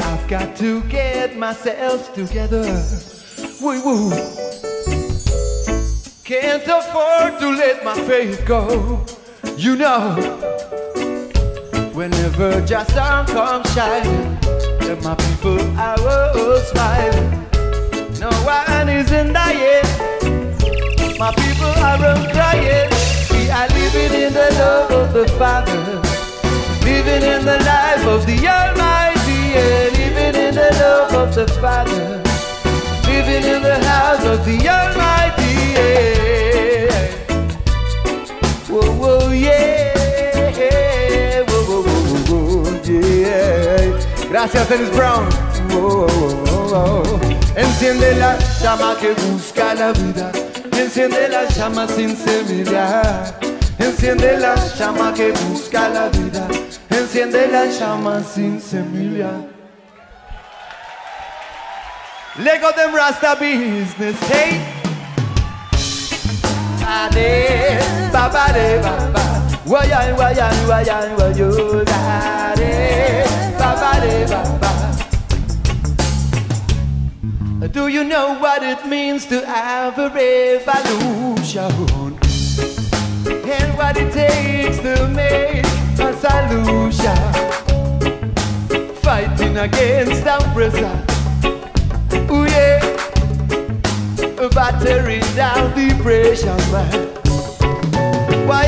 I've 0.00 0.28
got 0.28 0.54
to 0.58 0.82
get 0.90 1.36
myself 1.38 2.12
together. 2.12 2.62
Woo 3.62 3.80
woo. 3.82 4.10
Can't 6.24 6.68
afford 6.68 7.38
to 7.38 7.50
let 7.50 7.82
my 7.82 7.94
faith 7.94 8.44
go. 8.46 9.06
You 9.56 9.76
know, 9.76 10.16
whenever 11.94 12.60
just 12.66 12.90
sun 12.92 13.24
comes 13.26 13.72
shining, 13.72 14.36
and 14.82 15.02
my 15.02 15.14
people 15.14 15.58
are 15.78 15.98
all 15.98 16.58
smiling. 16.58 17.37
Is 18.48 19.12
in. 19.12 19.32
My 21.18 21.30
people 21.34 21.66
are 21.66 21.98
crying. 22.32 22.88
We 23.30 23.50
are 23.50 23.68
living 23.68 24.12
in 24.22 24.32
the 24.32 24.48
love 24.58 24.90
of 24.90 25.12
the 25.12 25.28
Father. 25.36 26.00
Living 26.82 27.22
in 27.22 27.44
the 27.44 27.58
life 27.66 28.06
of 28.06 28.24
the 28.24 28.48
Almighty. 28.48 29.52
Yeah. 29.52 29.90
Living 29.92 30.34
in 30.46 30.54
the 30.54 30.70
love 30.80 31.12
of 31.12 31.34
the 31.34 31.46
Father. 31.60 32.22
Living 33.06 33.44
in 33.44 33.60
the 33.62 33.78
house 33.84 34.24
of 34.24 34.42
the 34.46 34.66
Almighty. 34.66 35.52
Yeah. 35.76 36.92
Whoa, 38.68 38.90
whoa, 38.96 39.30
yeah. 39.30 39.92
Yeah. 42.88 43.92
Gracias, 44.30 44.68
Dennis 44.68 44.90
Brown. 44.96 45.47
Whoa, 45.70 46.06
whoa, 46.06 47.02
whoa. 47.02 47.20
Enciende 47.56 48.14
la 48.14 48.36
llama 48.62 48.96
que 49.00 49.12
busca 49.14 49.74
la 49.74 49.92
vida. 49.92 50.30
Enciende 50.72 51.28
la 51.28 51.44
llama 51.46 51.86
sin 51.88 52.16
semillar. 52.16 53.34
Enciende 53.78 54.38
la 54.38 54.54
llama 54.78 55.12
que 55.14 55.32
busca 55.32 55.88
la 55.88 56.08
vida. 56.08 56.46
Enciende 56.90 57.48
la 57.48 57.66
llama 57.66 58.22
sin 58.22 58.60
semilla. 58.60 59.30
Lego 62.38 62.70
them 62.76 62.94
Rasta 62.94 63.34
business, 63.34 64.16
hey. 64.30 64.60
Ade, 66.86 67.78
baba 68.12 68.52
de 68.52 68.78
baba. 68.78 69.42
Wayan, 69.66 70.16
wayan, 70.16 70.68
wayan, 70.68 71.16
wayo. 71.18 71.84
Do 77.70 77.88
you 77.88 78.02
know 78.02 78.38
what 78.38 78.62
it 78.62 78.86
means 78.86 79.26
to 79.26 79.44
have 79.44 79.98
a 79.98 80.08
revolution? 80.08 81.70
And 83.44 83.76
what 83.76 83.96
it 83.96 84.12
takes 84.12 84.78
to 84.78 85.08
make 85.08 85.64
a 86.00 86.12
solution? 86.16 87.16
Fighting 89.02 89.58
against 89.58 90.24
oppressor. 90.26 91.04
Ooh 92.30 92.46
yeah, 92.46 92.80
battering 94.54 95.20
down 95.36 95.74
depression, 95.76 96.56
man. 96.72 97.08
Why 98.48 98.64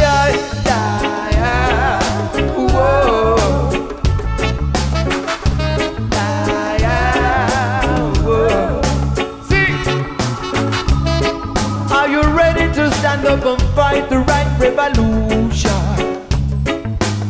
up 13.31 13.45
and 13.45 13.63
fight 13.77 14.09
the 14.11 14.19
right 14.19 14.51
revolution? 14.59 15.71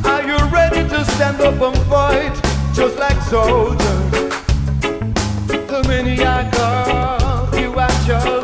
Are 0.05 0.23
you 0.23 0.39
ready 0.49 0.89
to 0.89 1.05
stand 1.05 1.41
up 1.43 1.61
and 1.61 1.77
fight 1.89 2.35
just 2.75 2.97
like 2.99 3.21
soldiers? 3.23 3.79
The 5.47 5.85
many 5.87 6.23
are 6.25 6.51
called, 6.53 7.55
few 7.55 7.79
are 7.79 8.07
chosen. 8.07 8.40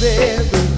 dedo 0.00 0.77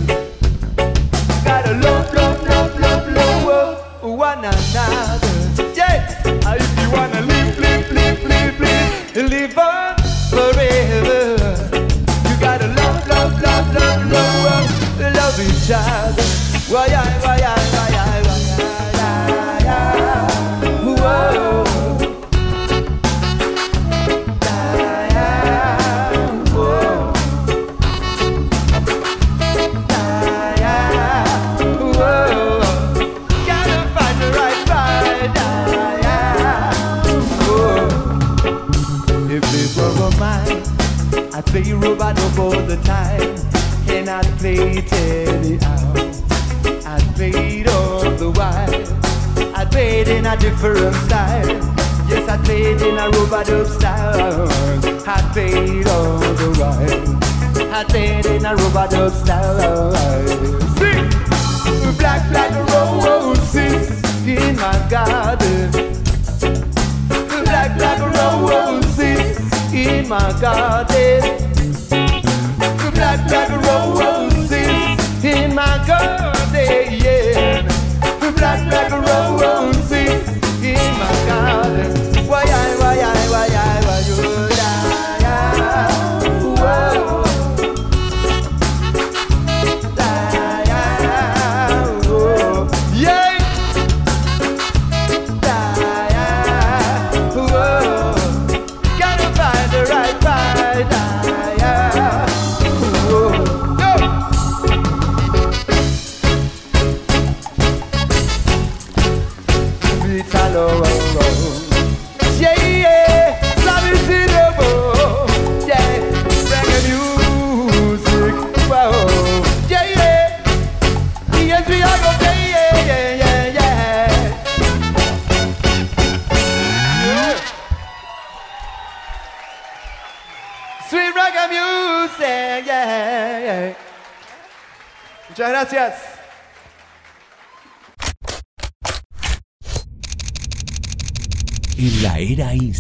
calor. 110.53 110.90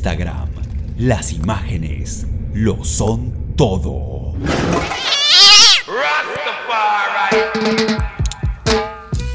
Instagram, 0.00 0.48
las 0.96 1.30
imágenes 1.30 2.26
lo 2.54 2.82
son 2.86 3.54
todo. 3.54 4.32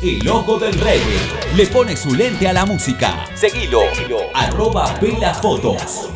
El 0.02 0.28
ojo 0.28 0.58
del 0.58 0.74
reggae 0.74 1.20
le 1.56 1.68
pone 1.68 1.96
su 1.96 2.16
lente 2.16 2.48
a 2.48 2.54
la 2.54 2.66
música. 2.66 3.28
Seguilo, 3.36 3.82
arroba 4.34 4.92
pelafotos. 5.00 6.10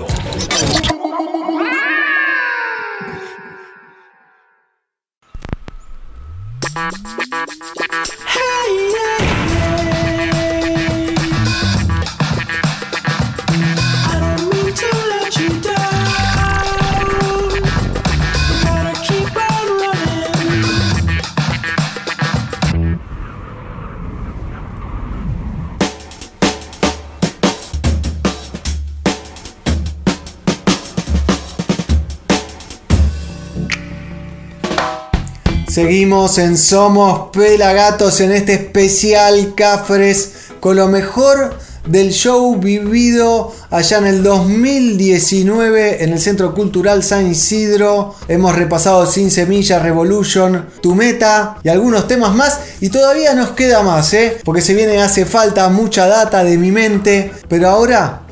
Seguimos 35.79 36.37
en 36.39 36.57
Somos 36.57 37.29
Pelagatos 37.31 38.19
en 38.19 38.33
este 38.33 38.55
especial 38.55 39.53
Cafres 39.55 40.33
con 40.59 40.75
lo 40.75 40.89
mejor 40.89 41.57
del 41.85 42.11
show 42.11 42.57
vivido 42.57 43.53
allá 43.69 43.99
en 43.99 44.07
el 44.07 44.21
2019 44.21 46.03
en 46.03 46.11
el 46.11 46.19
Centro 46.19 46.53
Cultural 46.53 47.01
San 47.01 47.31
Isidro. 47.31 48.13
Hemos 48.27 48.55
repasado 48.57 49.05
Sin 49.05 49.31
Semillas, 49.31 49.81
Revolution, 49.81 50.65
Tu 50.81 50.93
Meta 50.95 51.59
y 51.63 51.69
algunos 51.69 52.09
temas 52.09 52.35
más. 52.35 52.59
Y 52.81 52.89
todavía 52.89 53.33
nos 53.33 53.51
queda 53.51 53.81
más, 53.81 54.13
¿eh? 54.13 54.37
porque 54.43 54.61
se 54.61 54.73
viene, 54.73 55.01
hace 55.01 55.25
falta 55.25 55.69
mucha 55.69 56.07
data 56.07 56.43
de 56.43 56.57
mi 56.57 56.71
mente. 56.73 57.31
Pero 57.47 57.69
ahora 57.69 58.23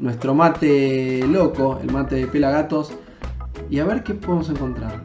nuestro 0.00 0.34
mate 0.34 1.26
loco, 1.26 1.78
el 1.82 1.92
mate 1.92 2.16
de 2.16 2.26
Pelagatos. 2.28 2.92
Y 3.68 3.80
a 3.80 3.84
ver 3.84 4.02
qué 4.02 4.14
podemos 4.14 4.48
encontrar. 4.48 5.04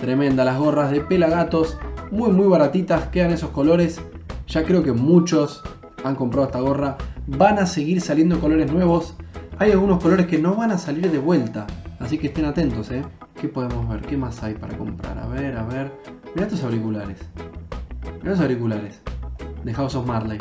Tremenda, 0.00 0.46
las 0.46 0.58
gorras 0.58 0.92
de 0.92 1.02
Pelagatos, 1.02 1.76
muy 2.10 2.30
muy 2.30 2.48
baratitas, 2.48 3.08
quedan 3.08 3.32
esos 3.32 3.50
colores. 3.50 4.00
Ya 4.46 4.64
creo 4.64 4.82
que 4.82 4.92
muchos 4.92 5.62
han 6.04 6.14
comprado 6.14 6.46
esta 6.46 6.60
gorra. 6.60 6.96
Van 7.28 7.58
a 7.58 7.66
seguir 7.66 8.00
saliendo 8.00 8.38
colores 8.40 8.70
nuevos. 8.70 9.16
Hay 9.58 9.72
algunos 9.72 10.00
colores 10.00 10.26
que 10.26 10.38
no 10.38 10.54
van 10.54 10.70
a 10.70 10.78
salir 10.78 11.10
de 11.10 11.18
vuelta. 11.18 11.66
Así 11.98 12.18
que 12.18 12.28
estén 12.28 12.44
atentos, 12.44 12.90
¿eh? 12.92 13.02
¿Qué 13.40 13.48
podemos 13.48 13.88
ver? 13.88 14.00
¿Qué 14.02 14.16
más 14.16 14.42
hay 14.44 14.54
para 14.54 14.78
comprar? 14.78 15.18
A 15.18 15.26
ver, 15.26 15.56
a 15.56 15.64
ver. 15.64 15.90
Mira 16.34 16.46
estos 16.46 16.62
auriculares. 16.62 17.18
Mira 18.20 18.30
los 18.30 18.40
auriculares. 18.40 19.00
De 19.64 19.74
House 19.74 19.96
of 19.96 20.06
Marley. 20.06 20.38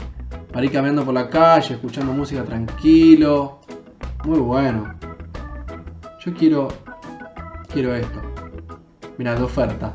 Para 0.53 0.63
ir 0.63 0.71
caminando 0.71 1.03
por 1.03 1.15
la 1.15 1.27
calle, 1.27 1.73
escuchando 1.73 2.13
música 2.13 2.43
tranquilo. 2.43 3.61
Muy 4.23 4.39
bueno. 4.39 4.93
Yo 6.23 6.33
quiero... 6.35 6.67
Quiero 7.73 7.95
esto. 7.95 8.21
Mira, 9.17 9.35
de 9.35 9.43
oferta. 9.43 9.93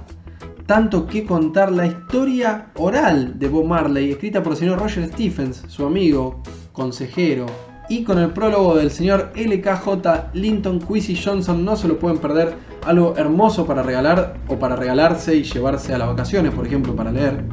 Tanto 0.67 1.07
que 1.07 1.25
contar 1.25 1.71
la 1.71 1.87
historia 1.87 2.71
oral 2.77 3.39
de 3.39 3.49
Bob 3.49 3.67
Marley, 3.67 4.11
escrita 4.11 4.43
por 4.43 4.53
el 4.53 4.59
señor 4.59 4.79
Roger 4.79 5.09
Stephens, 5.09 5.65
su 5.67 5.85
amigo, 5.85 6.43
consejero, 6.73 7.47
y 7.89 8.05
con 8.05 8.19
el 8.19 8.31
prólogo 8.31 8.77
del 8.77 8.91
señor 8.91 9.33
LKJ 9.35 10.35
Linton 10.35 10.79
Quincy 10.79 11.17
Johnson. 11.17 11.65
No 11.65 11.77
se 11.77 11.89
lo 11.89 11.99
pueden 11.99 12.19
perder. 12.19 12.55
Algo 12.87 13.15
hermoso 13.17 13.67
para 13.67 13.83
regalar 13.83 14.37
o 14.49 14.57
para 14.59 14.77
regalarse 14.77 15.35
y 15.35 15.43
llevarse 15.43 15.93
a 15.93 15.99
las 15.99 16.09
vacaciones, 16.09 16.55
por 16.55 16.67
ejemplo, 16.67 16.95
para 16.95 17.11
leer. 17.11 17.45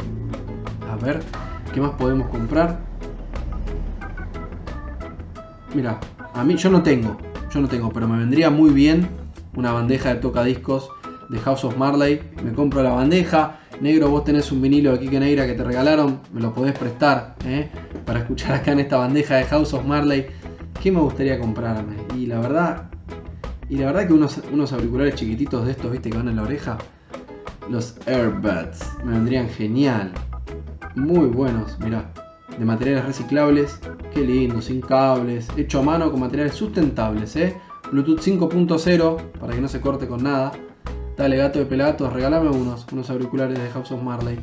A 0.91 0.95
ver, 1.03 1.21
¿qué 1.73 1.81
más 1.81 1.91
podemos 1.91 2.29
comprar? 2.29 2.87
mira, 5.77 5.99
a 6.33 6.43
mí 6.43 6.55
yo 6.55 6.71
no 6.71 6.81
tengo, 6.81 7.17
yo 7.53 7.61
no 7.61 7.67
tengo, 7.67 7.91
pero 7.91 8.07
me 8.07 8.17
vendría 8.17 8.49
muy 8.49 8.71
bien 8.71 9.07
una 9.55 9.71
bandeja 9.71 10.09
de 10.09 10.15
tocadiscos 10.15 10.89
de 11.29 11.39
House 11.39 11.63
of 11.63 11.77
Marley. 11.77 12.21
Me 12.43 12.51
compro 12.53 12.81
la 12.81 12.91
bandeja. 12.91 13.59
Negro, 13.79 14.09
vos 14.09 14.23
tenés 14.23 14.51
un 14.51 14.61
vinilo 14.61 14.91
de 14.91 14.99
Kike 14.99 15.19
Negra 15.19 15.45
que 15.45 15.53
te 15.53 15.63
regalaron, 15.63 16.19
me 16.33 16.41
lo 16.41 16.51
podés 16.51 16.75
prestar 16.77 17.35
¿eh? 17.45 17.69
para 18.05 18.19
escuchar 18.19 18.55
acá 18.55 18.71
en 18.71 18.79
esta 18.79 18.97
bandeja 18.97 19.35
de 19.35 19.43
House 19.45 19.73
of 19.73 19.85
Marley. 19.85 20.25
¿Qué 20.81 20.91
me 20.91 20.99
gustaría 20.99 21.39
comprarme? 21.39 21.95
Y 22.15 22.25
la 22.25 22.39
verdad, 22.39 22.89
y 23.69 23.77
la 23.77 23.87
verdad 23.87 24.07
que 24.07 24.13
unos, 24.13 24.41
unos 24.51 24.73
auriculares 24.73 25.13
chiquititos 25.13 25.65
de 25.65 25.71
estos, 25.71 25.91
viste, 25.91 26.09
que 26.09 26.17
van 26.17 26.27
en 26.27 26.37
la 26.37 26.43
oreja, 26.43 26.77
los 27.69 27.95
Airbuds, 28.07 28.79
me 29.03 29.11
vendrían 29.11 29.47
genial. 29.49 30.11
Muy 30.95 31.27
buenos, 31.27 31.77
mirá. 31.79 32.11
De 32.57 32.65
materiales 32.65 33.05
reciclables, 33.05 33.79
qué 34.11 34.21
lindo, 34.21 34.59
sin 34.59 34.81
cables, 34.81 35.47
hecho 35.55 35.81
a 35.81 35.83
mano 35.83 36.09
con 36.09 36.21
materiales 36.21 36.55
sustentables, 36.55 37.35
¿eh? 37.35 37.55
Bluetooth 37.91 38.21
5.0 38.21 39.31
para 39.39 39.53
que 39.53 39.61
no 39.61 39.67
se 39.67 39.79
corte 39.81 40.07
con 40.07 40.23
nada. 40.23 40.51
Dale 41.17 41.37
gato 41.37 41.59
de 41.59 41.65
pelatos, 41.65 42.13
regálame 42.13 42.49
unos, 42.49 42.85
unos 42.91 43.09
auriculares 43.09 43.57
de 43.57 43.69
House 43.69 43.91
of 43.91 44.03
Marley. 44.03 44.37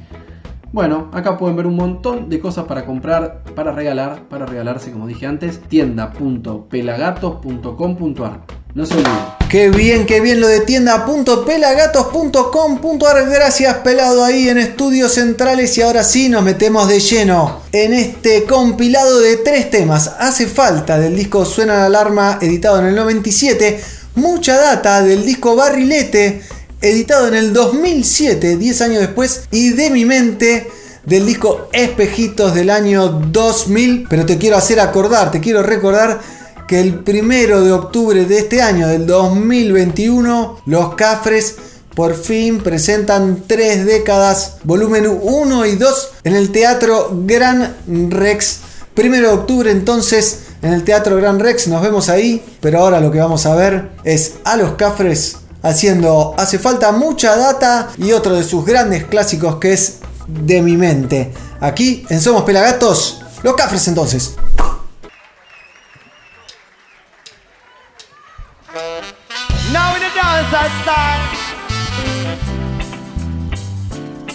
Bueno, 0.73 1.09
acá 1.13 1.39
pueden 1.39 1.57
ver 1.57 1.69
un 1.69 1.77
montón 1.77 2.29
de 2.29 2.41
cosas 2.41 2.65
para 2.65 2.85
comprar, 2.85 3.45
para 3.55 3.71
regalar, 3.71 4.25
para 4.29 4.45
regalarse, 4.45 4.91
como 4.91 5.07
dije 5.07 5.25
antes, 5.25 5.61
tienda.pelagatos.com.ar. 5.69 8.41
No 8.75 8.85
se 8.85 8.95
olviden. 8.95 9.13
Qué 9.49 9.71
bien, 9.71 10.05
qué 10.05 10.21
bien 10.21 10.41
lo 10.41 10.49
de 10.49 10.63
tienda.pelagatos.com.ar. 10.63 13.31
Gracias, 13.31 13.77
pelado 13.85 14.25
ahí 14.25 14.49
en 14.49 14.59
estudios 14.59 15.13
centrales. 15.13 15.79
Y 15.79 15.83
ahora 15.83 16.03
sí 16.03 16.29
nos 16.29 16.43
metemos 16.43 16.89
de 16.89 16.99
lleno 16.99 17.61
en 17.71 17.93
este 17.93 18.43
compilado 18.43 19.21
de 19.21 19.37
tres 19.37 19.71
temas. 19.71 20.17
Hace 20.19 20.49
falta 20.49 20.99
del 20.99 21.15
disco 21.15 21.45
Suena 21.45 21.77
la 21.77 21.87
alarma, 21.87 22.41
editado 22.43 22.81
en 22.81 22.87
el 22.87 22.97
97. 22.97 23.81
Mucha 24.17 24.59
data 24.59 25.05
del 25.05 25.25
disco 25.25 25.55
Barrilete, 25.55 26.43
editado 26.85 27.29
en 27.29 27.35
el 27.35 27.53
2007, 27.53 28.57
10 28.57 28.81
años 28.83 29.01
después. 29.01 29.45
Y 29.51 29.71
de 29.71 29.91
mi 29.91 30.05
mente 30.05 30.71
del 31.05 31.27
disco 31.27 31.69
Espejitos 31.73 32.55
del 32.55 32.71
año 32.71 33.09
2000. 33.09 34.07
Pero 34.09 34.27
te 34.27 34.39
quiero 34.39 34.57
hacer 34.57 34.81
acordar, 34.81 35.31
te 35.31 35.41
quiero 35.41 35.63
recordar 35.63 36.21
que 36.69 36.81
el 36.81 37.01
primero 37.01 37.63
de 37.63 37.73
octubre 37.73 38.25
de 38.25 38.39
este 38.39 38.63
año, 38.63 38.89
del 38.89 39.07
2021, 39.07 40.61
los 40.67 40.95
Cafres 40.95 41.57
por 41.95 42.15
fin 42.15 42.59
presentan 42.61 43.45
tres 43.47 43.87
décadas, 43.87 44.57
volumen 44.65 45.07
1 45.07 45.67
y 45.67 45.77
2, 45.77 46.09
en 46.25 46.35
el 46.35 46.51
Teatro 46.51 47.11
Gran 47.25 47.77
Rex. 47.87 48.61
Primero 48.95 49.29
de 49.29 49.35
octubre 49.35 49.71
entonces 49.71 50.41
en 50.63 50.73
el 50.73 50.83
Teatro 50.83 51.17
Gran 51.17 51.39
Rex, 51.39 51.69
nos 51.69 51.83
vemos 51.83 52.09
ahí, 52.09 52.43
pero 52.61 52.79
ahora 52.81 53.01
lo 53.01 53.11
que 53.13 53.19
vamos 53.19 53.45
a 53.45 53.55
ver 53.55 53.91
es 54.03 54.37
a 54.45 54.57
los 54.57 54.73
Cafres 54.73 55.37
haciendo 55.65 56.35
Hace 56.39 56.59
falta 56.59 56.93
mucha 56.93 57.37
data 57.37 57.91
y 57.99 58.13
otro 58.13 58.35
de 58.35 58.45
sus 58.45 58.65
grandes 58.65 59.05
clásicos 59.05 59.57
que 59.57 59.73
es 59.73 59.99
De 60.29 60.63
mi 60.63 60.77
mente. 60.77 61.33
Aquí 61.61 62.07
en 62.09 62.21
Somos 62.21 62.45
Pelagatos, 62.45 63.23
los 63.43 63.55
Cafres 63.55 63.89
entonces. 63.89 64.37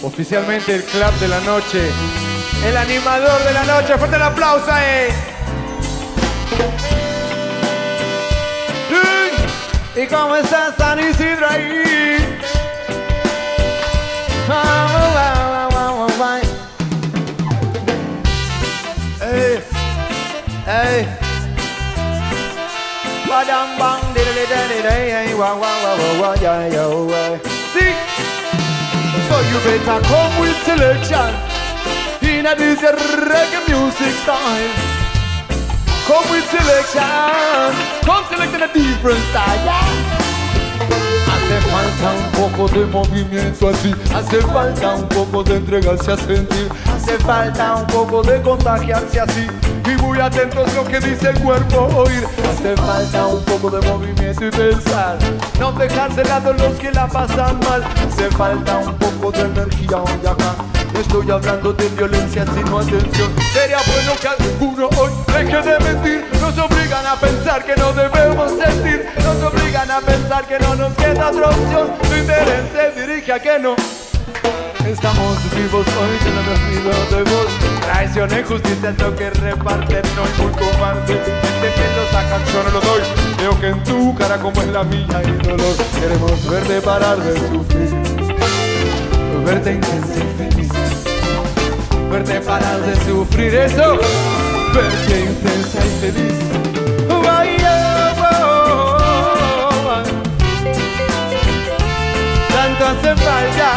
Oficialmente 0.02 0.74
el 0.74 0.82
club 0.84 1.12
de 1.20 1.28
la 1.28 1.40
noche, 1.40 1.90
el 2.64 2.76
animador 2.76 3.42
de 3.44 3.52
la 3.52 3.64
noche. 3.64 3.98
Fuerte 3.98 4.16
el 4.16 4.22
aplauso, 4.22 4.70
eh. 4.78 5.08
¿Y 9.96 10.06
cómo 10.06 10.36
está 10.36 10.72
San 10.76 11.00
Isidro 11.00 11.48
ahí? 11.48 11.82
See, 27.72 27.94
so 29.28 29.40
you 29.40 29.58
better 29.64 30.00
come 30.06 30.40
with 30.40 30.56
selection. 30.64 31.34
In 32.22 32.46
a 32.46 32.54
this 32.54 32.80
reggae 32.80 33.68
music 33.68 34.14
style. 34.22 34.99
Come 36.10 36.28
with 36.32 36.44
selection, 36.50 38.02
come 38.04 38.24
select 38.24 38.52
in 38.52 38.62
a 38.62 38.72
different 38.72 39.20
style, 39.30 39.64
yeah. 39.64 40.19
Hace 41.50 41.62
falta 41.62 42.12
un 42.12 42.50
poco 42.52 42.68
de 42.68 42.86
movimiento 42.86 43.70
así, 43.70 43.92
hace 44.14 44.40
falta 44.40 44.94
un 44.94 45.08
poco 45.08 45.42
de 45.42 45.56
entregarse 45.56 46.12
a 46.12 46.16
sentir, 46.16 46.68
hace 46.94 47.18
falta 47.18 47.74
un 47.74 47.86
poco 47.88 48.22
de 48.22 48.40
contagiarse 48.40 49.18
así. 49.18 49.48
Y 49.84 50.00
muy 50.00 50.20
atentos 50.20 50.72
lo 50.74 50.84
que 50.84 51.00
dice 51.00 51.30
el 51.30 51.40
cuerpo 51.40 51.88
oír, 51.96 52.24
hace 52.48 52.76
falta 52.76 53.26
un 53.26 53.42
poco 53.42 53.68
de 53.68 53.84
movimiento 53.88 54.46
y 54.46 54.50
pensar, 54.50 55.18
no 55.58 55.72
dejar 55.72 56.14
de 56.14 56.24
lado 56.24 56.52
los 56.52 56.74
que 56.78 56.92
la 56.92 57.08
pasan 57.08 57.58
mal, 57.68 57.82
hace 57.82 58.30
falta 58.30 58.78
un 58.78 58.94
poco 58.94 59.32
de 59.32 59.40
energía 59.40 59.96
hoy 59.96 60.26
acá. 60.28 60.54
Estoy 61.00 61.30
hablando 61.32 61.72
de 61.72 61.88
violencia, 61.88 62.44
sino 62.54 62.78
atención. 62.78 63.32
Sería 63.52 63.78
bueno 63.86 64.12
que 64.20 64.28
alguno 64.28 64.88
hoy 64.96 65.10
deje 65.26 65.62
de 65.62 65.78
mentir. 65.80 66.39
Nos 66.50 66.58
obligan 66.66 67.06
a 67.06 67.14
pensar 67.14 67.64
que 67.64 67.76
no 67.76 67.92
debemos 67.92 68.50
sentir. 68.58 69.06
Nos 69.22 69.52
obligan 69.52 69.88
a 69.88 70.00
pensar 70.00 70.44
que 70.48 70.58
no 70.58 70.74
nos 70.74 70.92
queda 70.94 71.30
otra 71.30 71.48
opción. 71.48 71.92
Tu 72.02 72.16
interés 72.16 72.64
se 72.74 73.00
dirige 73.00 73.32
a 73.32 73.38
que 73.38 73.56
no. 73.60 73.76
Estamos 74.84 75.36
vivos 75.54 75.86
hoy, 75.86 76.18
que 76.18 76.30
no 76.30 76.42
nos 76.42 76.58
olvido 76.58 77.16
de 77.16 77.30
vos. 77.30 77.46
Traición 77.82 78.34
e 78.34 78.40
injusticia 78.40 78.90
es 78.90 78.98
lo 78.98 79.14
que 79.14 79.30
reparten, 79.30 80.02
no 80.16 80.24
es 80.24 80.38
muy 80.38 80.52
cobarde. 80.54 81.14
Entendiendo 81.14 82.02
esa 82.08 82.28
canción 82.28 82.64
no 82.64 82.70
lo 82.72 82.80
doy. 82.80 83.02
Veo 83.38 83.60
que 83.60 83.68
en 83.68 83.84
tu 83.84 84.14
cara 84.16 84.36
como 84.38 84.60
en 84.60 84.72
la 84.72 84.82
mía 84.82 85.06
hay 85.14 85.30
dolor. 85.44 85.76
Queremos 86.00 86.50
verte 86.50 86.80
parar 86.80 87.16
de 87.18 87.32
sufrir 87.38 88.10
verte 89.44 89.72
intensa 89.72 90.14
y 90.16 90.50
feliz, 90.50 90.68
verte 92.10 92.40
parar 92.40 92.80
de 92.80 92.96
sufrir 93.04 93.54
eso, 93.54 93.98
verte 94.72 95.20
intensa 95.20 95.78
y 95.84 95.90
feliz. 96.00 96.38
Vaya, 97.22 98.14
oh, 98.18 98.96
Tanto 102.48 102.84
hace 102.86 103.16
falta. 103.16 103.70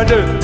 I 0.00 0.04
do? 0.04 0.39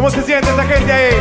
¿Cómo 0.00 0.10
se 0.10 0.22
siente 0.22 0.48
esa 0.48 0.64
gente 0.64 0.90
ahí? 0.90 1.12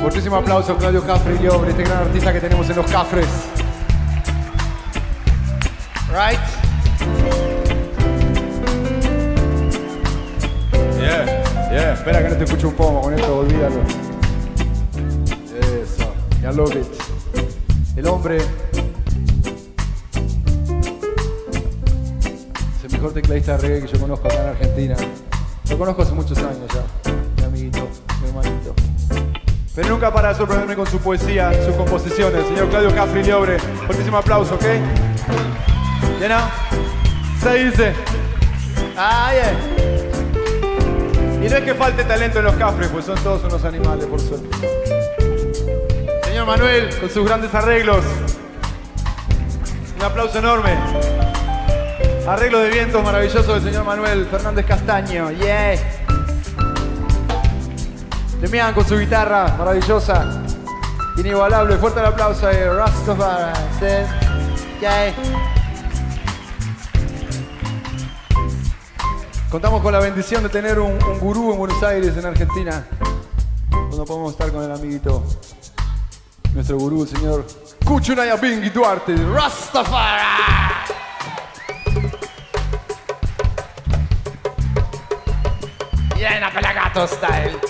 Muchísimo 0.00 0.36
aplauso 0.36 0.74
a 0.74 0.78
Claudio 0.78 1.04
Cafre 1.04 1.34
y 1.34 1.38
Liobre, 1.40 1.70
este 1.70 1.82
gran 1.82 1.98
artista 1.98 2.32
que 2.32 2.38
tenemos 2.38 2.70
en 2.70 2.76
los 2.76 2.86
Cafres. 2.86 3.26
Right? 6.12 6.38
Yeah, 10.96 11.42
yeah. 11.72 11.94
Espera 11.94 12.22
que 12.22 12.28
no 12.28 12.36
te 12.36 12.44
escucho 12.44 12.68
un 12.68 12.74
poco 12.74 13.00
con 13.00 13.14
esto, 13.14 13.36
olvídalo. 13.36 14.09
I 16.42 16.52
love 16.54 16.74
it. 16.74 16.86
El 17.96 18.06
hombre 18.08 18.38
es 18.38 18.44
el 22.84 22.90
mejor 22.90 23.12
tecladista 23.12 23.58
de 23.58 23.68
reggae 23.68 23.86
que 23.86 23.92
yo 23.92 24.00
conozco 24.00 24.26
acá 24.26 24.42
en 24.42 24.48
Argentina. 24.48 24.96
Lo 25.68 25.78
conozco 25.78 26.02
hace 26.02 26.12
muchos 26.12 26.38
años 26.38 26.66
ya, 26.72 26.82
mi 27.36 27.44
amiguito, 27.44 27.86
mi 28.22 28.28
hermanito. 28.28 28.74
Pero 29.74 29.88
nunca 29.90 30.12
para 30.12 30.30
de 30.30 30.34
sorprenderme 30.34 30.74
con 30.76 30.86
su 30.86 30.98
poesía, 30.98 31.52
sus 31.64 31.74
composiciones. 31.74 32.46
Señor 32.46 32.68
Claudio 32.70 32.94
Cafri 32.94 33.22
Liobre, 33.22 33.58
fuertísimo 33.58 34.16
aplauso, 34.16 34.54
¿ok? 34.54 34.64
Know? 36.20 36.38
Se 37.42 37.64
dice. 37.64 37.92
Ah, 38.96 39.32
yeah. 39.32 39.52
Y 41.42 41.48
no 41.48 41.56
es 41.56 41.64
que 41.64 41.74
falte 41.74 42.04
talento 42.04 42.38
en 42.38 42.44
los 42.46 42.54
Cafres, 42.56 42.88
pues 42.88 43.04
son 43.04 43.18
todos 43.22 43.44
unos 43.44 43.64
animales, 43.64 44.06
por 44.06 44.20
suerte. 44.20 44.99
Señor 46.40 46.56
Manuel, 46.56 46.98
con 46.98 47.10
sus 47.10 47.26
grandes 47.26 47.54
arreglos. 47.54 48.02
Un 49.94 50.02
aplauso 50.02 50.38
enorme. 50.38 50.74
Arreglo 52.26 52.60
de 52.60 52.70
vientos 52.70 53.04
maravilloso 53.04 53.52
del 53.52 53.62
señor 53.62 53.84
Manuel 53.84 54.24
Fernández 54.24 54.64
Castaño. 54.64 55.30
Yeah. 55.32 55.74
Demian 58.40 58.72
con 58.72 58.88
su 58.88 58.98
guitarra 58.98 59.54
maravillosa, 59.58 60.42
inigualable. 61.18 61.76
Fuerte 61.76 62.00
el 62.00 62.06
aplauso 62.06 62.46
a 62.46 62.52
Rastafari. 62.52 63.60
Yeah. 64.80 65.12
Contamos 69.50 69.82
con 69.82 69.92
la 69.92 69.98
bendición 69.98 70.42
de 70.42 70.48
tener 70.48 70.78
un, 70.78 70.92
un 71.04 71.18
gurú 71.20 71.52
en 71.52 71.58
Buenos 71.58 71.82
Aires, 71.82 72.16
en 72.16 72.24
Argentina. 72.24 72.86
Donde 73.90 74.06
podemos 74.06 74.32
estar 74.32 74.50
con 74.50 74.64
el 74.64 74.72
amiguito, 74.72 75.22
nuestro 76.54 76.78
gurú, 76.78 77.02
el 77.02 77.08
señor 77.08 77.46
Kuchunaya 77.84 78.36
Bingi 78.36 78.70
Duarte, 78.70 79.14
Rastafari. 79.16 80.24
Llena 86.16 86.50
pelagato 86.52 87.06
style. 87.06 87.69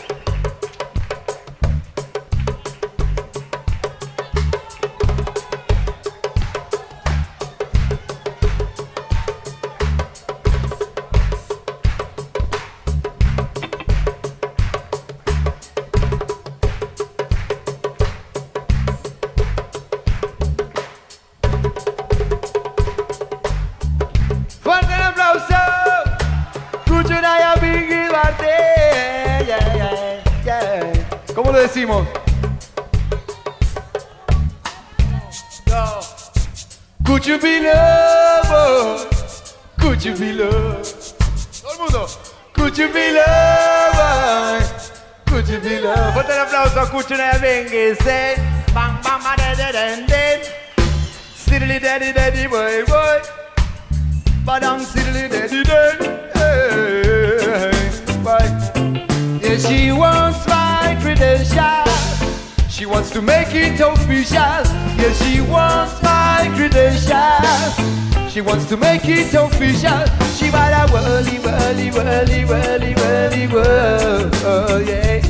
Wants 68.61 68.69
to 68.71 68.77
make 68.77 69.05
it 69.07 69.35
official. 69.35 70.05
She 70.37 70.51
bada 70.51 70.89
whirly, 70.93 71.39
whirly, 71.39 71.91
whirly, 71.91 72.45
whirly, 72.45 72.95
whirly, 72.95 73.47
whirl. 73.47 74.31
Oh, 74.45 74.79
yeah. 74.79 75.23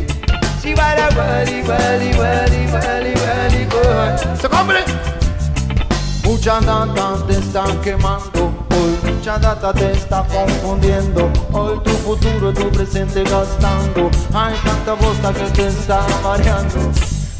She 0.60 0.74
bada 0.74 1.08
whirly, 1.16 1.62
whirly, 1.62 2.10
whirly, 2.18 2.66
whirly, 2.72 3.14
whirly, 3.14 3.64
whirl. 3.66 4.36
So 4.36 4.48
come 4.48 4.70
on. 4.70 4.84
Mucha 6.24 6.60
data 6.60 7.26
te 7.26 7.34
están 7.34 7.80
quemando, 7.82 8.52
hoy 8.70 9.12
mucha 9.12 9.38
data 9.38 9.72
te 9.72 9.90
está 9.90 10.24
confundiendo, 10.24 11.30
hoy 11.52 11.80
tu 11.82 11.90
futuro, 11.90 12.52
tu 12.52 12.70
presente 12.70 13.24
gastando, 13.24 14.10
hay 14.32 14.54
tanta 14.64 14.94
bosta 14.94 15.32
que 15.32 15.50
te 15.50 15.66
está 15.66 16.06
mareando, 16.22 16.78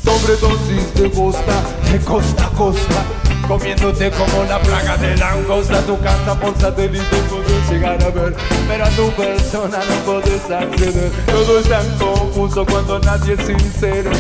sobredosis 0.05 0.93
de 0.95 1.09
bosta, 1.09 1.63
de 1.91 1.99
costa 2.01 2.47
a 2.47 2.51
costa, 2.51 3.05
comiéndote 3.51 4.13
como 4.13 4.45
la 4.45 4.61
plaga 4.61 4.97
de 4.97 5.17
langosta, 5.17 5.81
tu 5.81 5.99
casa 5.99 6.39
por 6.39 6.57
satélite 6.57 7.17
puedes 7.29 7.69
llegar 7.69 8.01
a 8.01 8.11
ver, 8.11 8.37
pero 8.69 8.85
a 8.85 8.91
tu 8.91 9.11
persona 9.11 9.79
no 9.79 9.95
puedes 10.05 10.49
acceder, 10.49 11.11
todo 11.27 11.59
es 11.59 11.69
tan 11.69 11.99
confuso 11.99 12.65
cuando 12.65 13.01
nadie 13.01 13.35
es 13.35 13.45
sincero. 13.45 14.13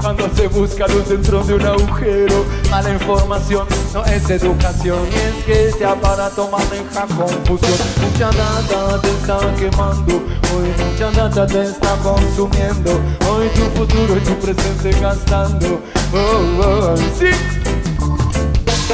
Cuando 0.00 0.28
se 0.36 0.46
busca 0.46 0.86
luz 0.88 1.08
dentro 1.08 1.42
de 1.42 1.54
un 1.54 1.62
agujero. 1.62 2.44
Mala 2.70 2.90
información 2.90 3.66
no 3.94 4.04
es 4.04 4.28
educación. 4.28 4.98
Y 5.10 5.14
es 5.14 5.44
que 5.44 5.68
este 5.68 5.86
aparato 5.86 6.48
maneja 6.48 7.06
confusión. 7.06 7.78
Mucha 8.02 8.30
data 8.30 9.00
te 9.00 9.08
está 9.08 9.38
quemando. 9.58 10.16
Hoy 10.54 10.90
mucha 10.90 11.10
data 11.10 11.46
te 11.46 11.62
está 11.62 11.96
consumiendo. 12.02 12.92
Hoy 13.28 13.48
tu 13.54 13.62
futuro 13.78 14.16
y 14.16 14.20
tu 14.20 14.34
presente 14.38 15.00
gastando. 15.00 15.80
Oh, 16.12 16.62
oh, 16.62 16.96
sí 17.18 17.55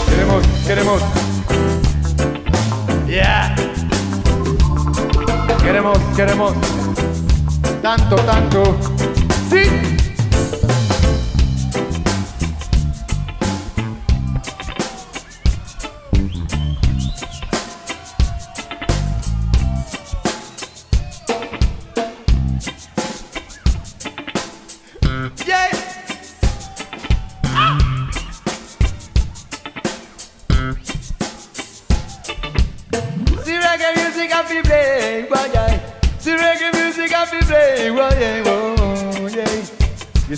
Queremos, 0.08 0.46
queremos. 0.66 1.02
Yeah. 3.06 3.54
Queremos, 5.62 5.98
queremos. 6.16 6.54
Tanto, 7.82 8.16
tanto. 8.16 8.76
Sí 9.50 10.01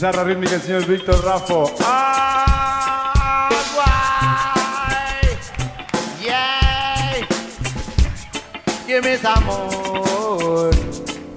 Guitarra 0.04 0.24
rítmica 0.24 0.56
el 0.56 0.60
señor 0.60 0.84
Víctor 0.84 1.24
Raffo. 1.24 1.74
Ah, 1.80 3.48
why? 3.74 5.22
Yeah. 6.22 7.26
Give 8.86 9.02
me 9.02 9.16
some 9.16 9.46
more 9.46 10.70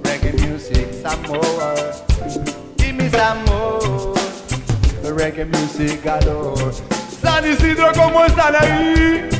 reggae 0.02 0.34
music, 0.46 0.92
some 1.02 1.22
more. 1.28 1.94
Give 2.76 2.94
me 2.94 3.08
some 3.08 3.42
more 3.46 4.14
reggae 5.16 5.46
music, 5.46 6.04
adore. 6.04 6.74
San 7.22 7.50
Isidro, 7.50 7.90
¿cómo 7.94 8.26
están 8.26 8.54
ahí? 8.54 9.37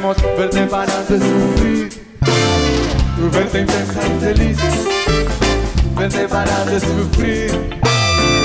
Queremos 0.00 0.16
verte 0.38 0.62
para 0.62 1.02
de 1.10 1.18
sufrir, 1.18 1.90
verte 3.30 3.60
intensa 3.60 4.00
y 4.06 4.20
feliz, 4.24 4.58
verte 5.94 6.26
para 6.26 6.64
de 6.64 6.80
sufrir, 6.80 7.50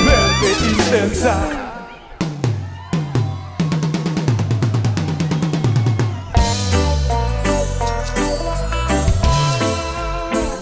verte 0.06 0.50
intensa. 0.70 1.38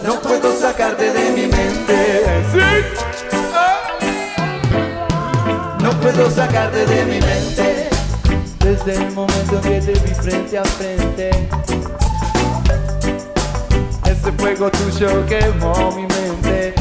No 0.03 0.21
puedo 0.21 0.61
sacarte 0.61 1.11
de 1.11 1.31
mi 1.31 1.47
mente. 1.47 2.23
Sí. 2.53 2.59
No 5.81 5.89
puedo 5.99 6.29
sacarte 6.29 6.85
de 6.85 7.05
mi 7.05 7.19
mente 7.19 7.62
Desde 8.85 9.01
el 9.01 9.11
momento 9.13 9.61
que 9.61 9.79
te 9.79 9.93
vi 9.93 10.13
frente 10.13 10.57
a 10.57 10.63
frente. 10.65 11.29
Ese 14.05 14.31
fuego 14.33 14.69
tuyo 14.71 15.25
quemó 15.25 15.91
mi 15.91 16.01
mente. 16.01 16.73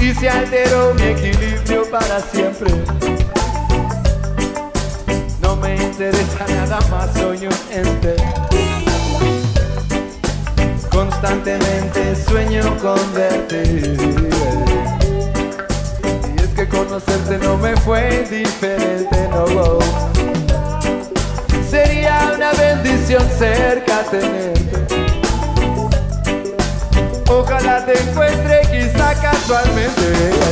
Y 0.00 0.14
se 0.14 0.28
alteró 0.28 0.94
mi 0.94 1.02
equilibrio 1.02 1.88
para 1.90 2.20
siempre. 2.20 2.72
No 5.40 5.54
me 5.54 5.76
interesa 5.76 6.46
nada 6.48 6.80
más, 6.90 7.12
soy 7.14 7.46
un 7.46 7.54
ente 7.70 8.16
Constantemente 10.90 12.16
sueño 12.16 12.76
con 12.78 12.98
verte 13.14 14.29
conocerte 16.70 17.38
no 17.38 17.56
me 17.56 17.76
fue 17.76 18.26
diferente, 18.30 19.28
no. 19.30 19.78
Sería 21.68 22.32
una 22.34 22.52
bendición 22.52 23.22
cerca 23.38 24.02
tenerte. 24.10 24.60
Ojalá 27.30 27.84
te 27.84 28.00
encuentre 28.02 28.60
quizá 28.70 29.14
casualmente. 29.20 30.50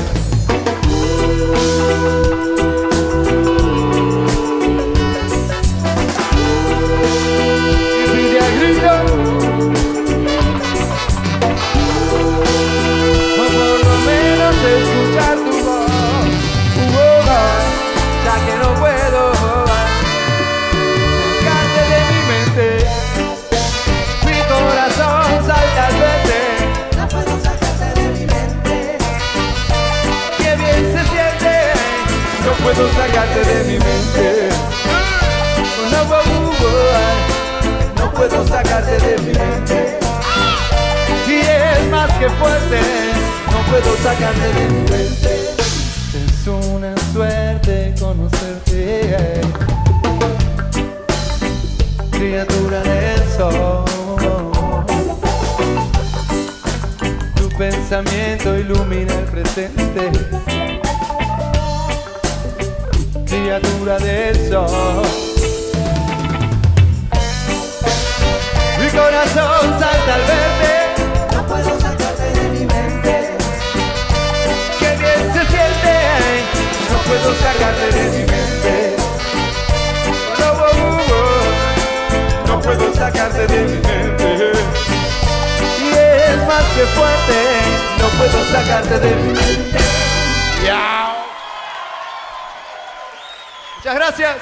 Puedo 32.78 32.92
sacarte 32.92 33.40
de 33.40 33.64
mi 33.64 33.72
mente. 33.72 34.48
No, 35.90 36.04
no, 36.04 36.22
no, 36.30 38.04
no 38.04 38.12
puedo 38.12 38.46
sacarte 38.46 38.98
de 38.98 39.18
mi 39.18 39.32
mente. 39.32 39.98
Y 41.26 41.40
es 41.40 41.90
más 41.90 42.12
que 42.18 42.30
fuerte, 42.30 42.80
no 43.50 43.58
puedo 43.68 43.96
sacarte 43.96 44.52
de 44.54 44.64
mi 44.66 44.90
mente. 44.90 45.54
Es 46.24 46.46
una 46.46 46.94
suerte 47.12 47.94
conocerte, 47.98 49.40
criatura 52.12 52.80
del 52.82 53.22
sol. 53.36 53.84
Tu 57.34 57.48
pensamiento 57.58 58.56
ilumina 58.56 59.14
el 59.14 59.24
presente, 59.24 60.12
criatura 63.40 63.98
del 63.98 64.34
sol. 64.50 65.02
Mi 68.80 68.88
corazón 68.90 69.78
salta 69.78 70.14
al 70.14 70.22
verte. 70.30 70.72
No 71.34 71.46
puedo 71.46 71.80
sacarte 71.80 72.26
de 72.40 72.48
mi 72.50 72.66
mente. 72.66 73.36
Qué 74.80 74.90
bien 74.96 75.22
se 75.34 75.42
siente. 75.52 75.94
No 76.90 76.98
puedo 77.06 77.34
sacarte 77.44 77.86
de 77.96 78.04
mi 78.10 78.24
mente. 78.32 78.96
No, 80.40 80.48
oh, 80.50 81.36
no 82.48 82.60
puedo 82.60 82.94
sacarte 82.94 83.46
de 83.46 83.60
mi 83.64 83.78
mente. 83.88 84.52
Y 85.80 85.88
es 85.90 86.38
más 86.46 86.64
que 86.74 86.84
fuerte. 86.96 87.38
No 88.00 88.08
puedo 88.18 88.44
sacarte 88.52 88.98
de 88.98 89.14
mi 89.16 89.32
mente. 89.32 89.78
Yao. 90.66 91.07
Gracias. 93.94 94.36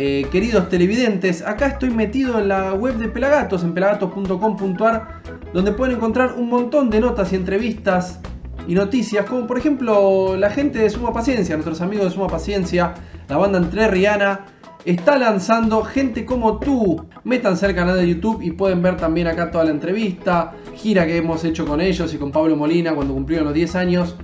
Eh, 0.00 0.28
queridos 0.30 0.68
televidentes, 0.68 1.44
acá 1.44 1.66
estoy 1.66 1.90
metido 1.90 2.38
en 2.38 2.46
la 2.46 2.72
web 2.72 2.94
de 2.98 3.08
Pelagatos, 3.08 3.64
en 3.64 3.74
pelagatos.com.ar, 3.74 5.22
donde 5.52 5.72
pueden 5.72 5.96
encontrar 5.96 6.34
un 6.34 6.48
montón 6.48 6.88
de 6.88 7.00
notas 7.00 7.32
y 7.32 7.36
entrevistas 7.36 8.20
y 8.68 8.74
noticias, 8.74 9.26
como 9.26 9.48
por 9.48 9.58
ejemplo 9.58 10.36
la 10.36 10.50
gente 10.50 10.78
de 10.78 10.88
Suma 10.88 11.12
Paciencia, 11.12 11.56
nuestros 11.56 11.80
amigos 11.80 12.04
de 12.04 12.10
Suma 12.12 12.28
Paciencia, 12.28 12.94
la 13.28 13.38
banda 13.38 13.58
Entre 13.58 13.88
Rihanna, 13.88 14.46
está 14.84 15.18
lanzando 15.18 15.82
Gente 15.82 16.24
como 16.24 16.60
tú. 16.60 17.04
Métanse 17.24 17.66
al 17.66 17.74
canal 17.74 17.96
de 17.96 18.08
YouTube 18.08 18.40
y 18.40 18.52
pueden 18.52 18.80
ver 18.80 18.98
también 18.98 19.26
acá 19.26 19.50
toda 19.50 19.64
la 19.64 19.72
entrevista, 19.72 20.52
gira 20.76 21.06
que 21.06 21.16
hemos 21.16 21.42
hecho 21.42 21.66
con 21.66 21.80
ellos 21.80 22.14
y 22.14 22.18
con 22.18 22.30
Pablo 22.30 22.54
Molina 22.54 22.94
cuando 22.94 23.14
cumplieron 23.14 23.46
los 23.46 23.54
10 23.54 23.74
años. 23.74 24.14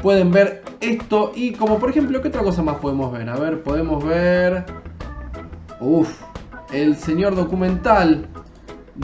Pueden 0.00 0.30
ver 0.30 0.62
esto 0.80 1.32
y 1.34 1.52
como 1.52 1.78
por 1.78 1.90
ejemplo, 1.90 2.22
¿qué 2.22 2.28
otra 2.28 2.42
cosa 2.42 2.62
más 2.62 2.76
podemos 2.76 3.12
ver? 3.12 3.28
A 3.28 3.36
ver, 3.36 3.62
podemos 3.62 4.02
ver... 4.02 4.87
Uf, 5.80 6.22
el 6.72 6.96
señor 6.96 7.36
documental 7.36 8.26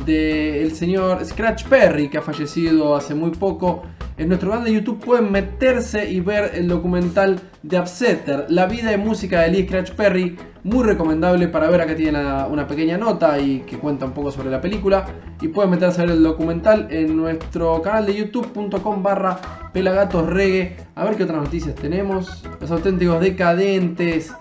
del 0.05 0.73
señor 0.73 1.25
Scratch 1.25 1.65
Perry 1.69 2.09
que 2.09 2.19
ha 2.19 2.23
fallecido 2.23 2.97
hace 2.97 3.15
muy 3.15 3.31
poco 3.31 3.85
En 4.17 4.29
nuestro 4.29 4.51
canal 4.51 4.65
de 4.65 4.73
YouTube 4.73 5.05
pueden 5.05 5.33
meterse 5.33 6.09
y 6.09 6.21
ver 6.21 6.53
el 6.55 6.69
documental 6.69 7.41
de 7.65 7.81
Upsetter, 7.81 8.47
la 8.49 8.67
vida 8.67 8.93
y 8.93 8.97
música 8.97 9.41
de 9.41 9.49
Lee 9.49 9.67
Scratch 9.67 9.91
Perry. 9.91 10.37
Muy 10.63 10.85
recomendable 10.85 11.49
para 11.49 11.69
ver, 11.69 11.81
acá 11.81 11.97
tiene 11.97 12.21
una 12.45 12.65
pequeña 12.69 12.97
nota 12.97 13.41
y 13.41 13.61
que 13.61 13.77
cuenta 13.77 14.07
un 14.07 14.13
poco 14.13 14.31
sobre 14.31 14.51
la 14.51 14.61
película. 14.61 15.05
Y 15.41 15.49
pueden 15.49 15.73
meterse 15.73 16.01
a 16.01 16.05
ver 16.05 16.15
el 16.15 16.23
documental 16.23 16.87
en 16.91 17.17
nuestro 17.17 17.83
canal 17.83 18.07
de 18.07 18.15
youtube.com 18.15 19.03
barra 19.03 19.37
pelagatosregue. 19.73 20.77
A 20.95 21.05
ver 21.05 21.17
qué 21.17 21.25
otras 21.25 21.43
noticias 21.43 21.75
tenemos. 21.75 22.45
Los 22.61 22.71
auténticos 22.71 23.21
decadentes 23.21 24.33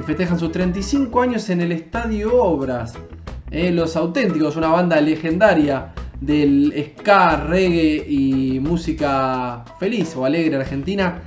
que 0.00 0.06
festejan 0.06 0.38
sus 0.38 0.50
35 0.50 1.20
años 1.20 1.50
en 1.50 1.60
el 1.60 1.72
Estadio 1.72 2.42
Obras. 2.42 2.94
Eh, 3.50 3.70
los 3.70 3.96
auténticos, 3.96 4.56
una 4.56 4.68
banda 4.68 4.98
legendaria 4.98 5.92
del 6.22 6.72
ska, 6.96 7.36
reggae 7.36 8.06
y 8.08 8.60
música 8.60 9.62
feliz 9.78 10.16
o 10.16 10.24
alegre 10.24 10.56
argentina, 10.56 11.20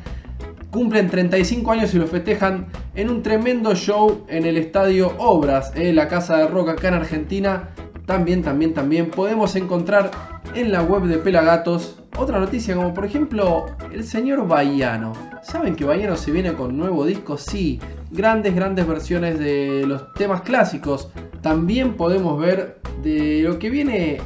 cumplen 0.72 1.08
35 1.08 1.72
años 1.72 1.94
y 1.94 2.00
lo 2.00 2.08
festejan 2.08 2.66
en 2.96 3.12
un 3.12 3.22
tremendo 3.22 3.76
show 3.76 4.26
en 4.28 4.44
el 4.46 4.58
estadio 4.58 5.14
Obras, 5.20 5.72
en 5.76 5.96
la 5.96 6.08
casa 6.08 6.38
de 6.38 6.48
rock 6.48 6.70
acá 6.70 6.88
en 6.88 6.94
Argentina. 6.96 7.70
También, 8.06 8.42
también, 8.42 8.74
también 8.74 9.10
podemos 9.10 9.56
encontrar 9.56 10.12
en 10.56 10.72
la 10.72 10.82
web 10.84 11.04
de 11.04 11.18
Pelagatos 11.18 11.98
otra 12.18 12.40
noticia 12.40 12.76
como 12.76 12.94
por 12.94 13.06
ejemplo 13.06 13.66
el 13.92 14.04
señor 14.04 14.48
Bahiano. 14.48 15.14
¿Saben 15.42 15.76
que 15.76 15.86
Bahiano 15.86 16.16
se 16.16 16.32
viene 16.32 16.54
con 16.54 16.78
nuevo 16.78 17.06
disco? 17.06 17.38
Sí, 17.38 17.80
grandes, 18.12 18.56
grandes 18.56 18.88
versiones 18.88 19.40
de 19.40 19.86
los 19.88 20.14
temas 20.14 20.42
clásicos. 20.42 21.10
También 21.42 21.96
podemos 21.96 22.40
ver 22.40 22.80
de 23.02 23.42
lo 23.44 23.58
que 23.58 23.70
viene 23.70 24.22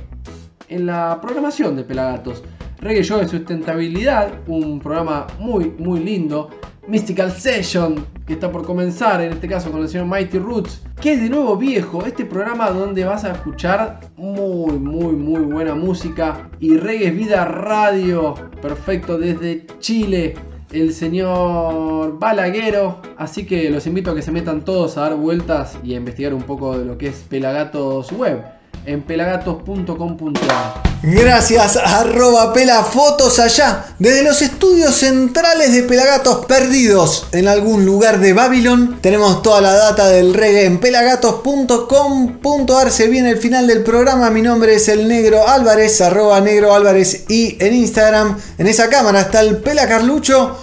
en 0.69 0.85
la 0.85 1.19
programación 1.21 1.75
de 1.75 1.83
Pelagatos. 1.83 2.43
Reggae 2.79 3.03
Show 3.03 3.19
de 3.19 3.27
Sustentabilidad, 3.27 4.31
un 4.47 4.79
programa 4.79 5.27
muy, 5.39 5.73
muy 5.79 5.99
lindo. 5.99 6.49
Mystical 6.87 7.33
Session, 7.33 8.05
que 8.25 8.33
está 8.33 8.49
por 8.49 8.65
comenzar, 8.65 9.21
en 9.21 9.33
este 9.33 9.47
caso 9.47 9.71
con 9.71 9.81
el 9.81 9.89
señor 9.89 10.07
Mighty 10.07 10.39
Roots, 10.39 10.81
que 11.01 11.13
es 11.13 11.21
de 11.21 11.29
nuevo 11.29 11.57
viejo, 11.57 12.05
este 12.05 12.25
programa 12.25 12.69
donde 12.69 13.03
vas 13.03 13.25
a 13.25 13.33
escuchar 13.33 13.99
muy, 14.15 14.79
muy, 14.79 15.13
muy 15.13 15.41
buena 15.41 15.75
música 15.75 16.49
y 16.61 16.77
reggae 16.77 17.11
vida 17.11 17.43
radio, 17.43 18.35
perfecto 18.61 19.17
desde 19.17 19.67
Chile, 19.79 20.35
el 20.71 20.93
señor 20.93 22.17
Balaguero, 22.19 23.01
así 23.17 23.45
que 23.45 23.69
los 23.69 23.85
invito 23.85 24.11
a 24.11 24.15
que 24.15 24.21
se 24.21 24.31
metan 24.31 24.63
todos 24.63 24.97
a 24.97 25.01
dar 25.01 25.15
vueltas 25.15 25.77
y 25.83 25.93
a 25.93 25.97
investigar 25.97 26.33
un 26.33 26.43
poco 26.43 26.77
de 26.77 26.85
lo 26.85 26.97
que 26.97 27.07
es 27.07 27.25
Pelagatos 27.29 28.13
Web 28.13 28.56
en 28.85 29.01
pelagatos.com.ar. 29.01 30.87
Gracias, 31.03 31.77
arroba 31.77 32.53
pelafotos 32.53 33.37
allá, 33.37 33.85
desde 33.99 34.23
los 34.23 34.41
estudios 34.41 34.95
centrales 34.95 35.71
de 35.71 35.83
Pelagatos 35.83 36.47
perdidos 36.47 37.27
en 37.33 37.47
algún 37.47 37.85
lugar 37.85 38.19
de 38.19 38.33
Babylon. 38.33 38.97
Tenemos 38.99 39.43
toda 39.43 39.61
la 39.61 39.73
data 39.73 40.07
del 40.07 40.33
reggae 40.33 40.65
en 40.65 40.79
pelagatos.com.ar. 40.79 42.91
Se 42.91 43.07
viene 43.07 43.29
el 43.29 43.37
final 43.37 43.67
del 43.67 43.83
programa. 43.83 44.31
Mi 44.31 44.41
nombre 44.41 44.73
es 44.73 44.89
el 44.89 45.07
Negro 45.07 45.47
Álvarez, 45.47 46.01
arroba 46.01 46.41
Negro 46.41 46.73
Álvarez 46.73 47.25
y 47.29 47.63
en 47.63 47.75
Instagram, 47.75 48.35
en 48.57 48.65
esa 48.65 48.89
cámara 48.89 49.21
está 49.21 49.41
el 49.41 49.57
Pela 49.57 49.87
Carlucho 49.87 50.57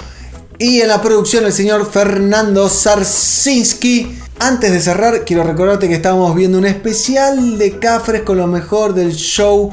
y 0.59 0.81
en 0.81 0.89
la 0.89 1.03
producción 1.03 1.45
el 1.45 1.53
señor 1.53 1.91
Fernando 1.91 2.69
Sarsinski. 2.69 4.19
Antes 4.39 4.73
de 4.73 4.81
cerrar, 4.81 5.25
quiero 5.25 5.43
recordarte 5.43 5.89
que 5.89 5.95
estamos 5.95 6.35
viendo 6.35 6.59
un 6.59 6.67
especial 6.67 7.59
de 7.59 7.79
Cafres 7.79 8.23
con 8.23 8.37
lo 8.37 8.47
mejor 8.47 8.95
del 8.95 9.15
show, 9.15 9.71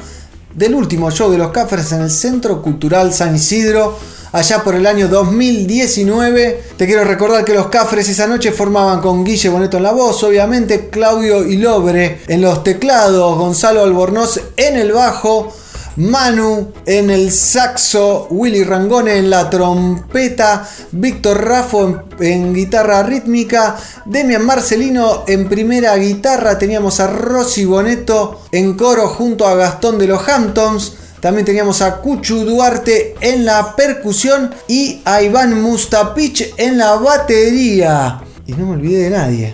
del 0.53 0.75
último 0.75 1.11
show 1.11 1.31
de 1.31 1.37
los 1.37 1.51
Cafres 1.51 1.91
en 1.91 2.01
el 2.01 2.11
Centro 2.11 2.61
Cultural 2.61 3.13
San 3.13 3.35
Isidro, 3.35 3.97
allá 4.31 4.63
por 4.63 4.75
el 4.75 4.85
año 4.87 5.07
2019. 5.07 6.63
Te 6.77 6.85
quiero 6.85 7.03
recordar 7.03 7.45
que 7.45 7.53
los 7.53 7.67
Cafres 7.67 8.07
esa 8.09 8.27
noche 8.27 8.51
formaban 8.51 9.01
con 9.01 9.23
Guille 9.23 9.49
Boneto 9.49 9.77
en 9.77 9.83
la 9.83 9.91
voz, 9.91 10.23
obviamente 10.23 10.89
Claudio 10.89 11.43
Ilobre 11.45 12.21
en 12.27 12.41
los 12.41 12.63
teclados, 12.63 13.37
Gonzalo 13.37 13.83
Albornoz 13.83 14.39
en 14.57 14.77
el 14.77 14.91
bajo. 14.93 15.53
Manu 15.97 16.71
en 16.85 17.09
el 17.09 17.31
saxo, 17.31 18.27
Willy 18.29 18.63
Rangone 18.63 19.17
en 19.17 19.29
la 19.29 19.49
trompeta, 19.49 20.67
Víctor 20.91 21.43
Raffo 21.45 22.03
en, 22.19 22.53
guitarra 22.53 23.03
rítmica, 23.03 23.75
Demian 24.05 24.45
Marcelino 24.45 25.23
en 25.27 25.49
primera 25.49 25.95
guitarra, 25.97 26.57
teníamos 26.57 26.99
a 26.99 27.07
Rosy 27.07 27.65
Boneto 27.65 28.41
en 28.51 28.75
coro 28.75 29.07
junto 29.07 29.47
a 29.47 29.55
Gastón 29.55 29.97
de 29.99 30.07
los 30.07 30.27
Hamptons. 30.27 30.97
También 31.19 31.45
teníamos 31.45 31.81
a 31.83 31.97
Cuchu 31.97 32.45
Duarte 32.45 33.15
en 33.21 33.45
la 33.45 33.75
percusión 33.75 34.55
y 34.67 35.01
a 35.05 35.21
Iván 35.21 35.61
Mustapich 35.61 36.55
en 36.57 36.79
la 36.79 36.95
batería. 36.95 38.21
Y 38.47 38.53
no 38.53 38.65
me 38.65 38.73
olvidé 38.73 39.03
de 39.03 39.09
nadie. 39.11 39.53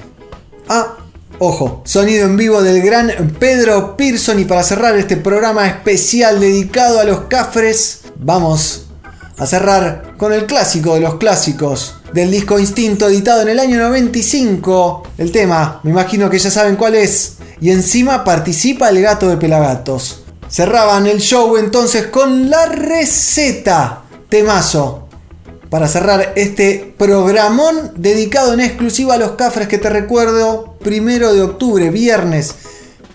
Ah, 0.70 0.96
Ojo, 1.40 1.84
sonido 1.86 2.26
en 2.26 2.36
vivo 2.36 2.64
del 2.64 2.82
gran 2.82 3.36
Pedro 3.40 3.96
Pearson 3.96 4.40
y 4.40 4.46
para 4.46 4.64
cerrar 4.64 4.98
este 4.98 5.18
programa 5.18 5.68
especial 5.68 6.40
dedicado 6.40 7.00
a 7.00 7.04
los 7.04 7.22
cafres, 7.22 8.02
vamos 8.16 8.88
a 9.38 9.46
cerrar 9.46 10.16
con 10.18 10.34
el 10.34 10.48
clásico 10.48 10.96
de 10.96 11.02
los 11.02 11.16
clásicos 11.16 11.98
del 12.12 12.32
disco 12.32 12.58
Instinto 12.58 13.08
editado 13.08 13.44
en 13.44 13.50
el 13.50 13.60
año 13.60 13.78
95. 13.78 15.04
El 15.20 15.32
tema, 15.32 15.80
me 15.84 15.92
imagino 15.92 16.28
que 16.28 16.40
ya 16.40 16.50
saben 16.50 16.76
cuál 16.76 16.96
es. 16.96 17.34
Y 17.62 17.70
encima 17.70 18.24
participa 18.24 18.90
el 18.90 19.00
gato 19.00 19.30
de 19.30 19.38
Pelagatos. 19.38 20.24
Cerraban 20.50 21.06
el 21.06 21.20
show 21.20 21.56
entonces 21.58 22.08
con 22.08 22.50
la 22.50 22.66
receta. 22.66 24.06
Temazo 24.28 25.07
para 25.70 25.88
cerrar 25.88 26.34
este 26.36 26.94
programón 26.98 27.92
dedicado 27.96 28.54
en 28.54 28.62
exclusiva 28.62 29.16
a 29.16 29.18
los 29.18 29.32
cafres 29.32 29.68
que 29.68 29.78
te 29.78 29.90
recuerdo, 29.90 30.76
primero 30.80 31.34
de 31.34 31.42
octubre, 31.42 31.90
viernes, 31.90 32.56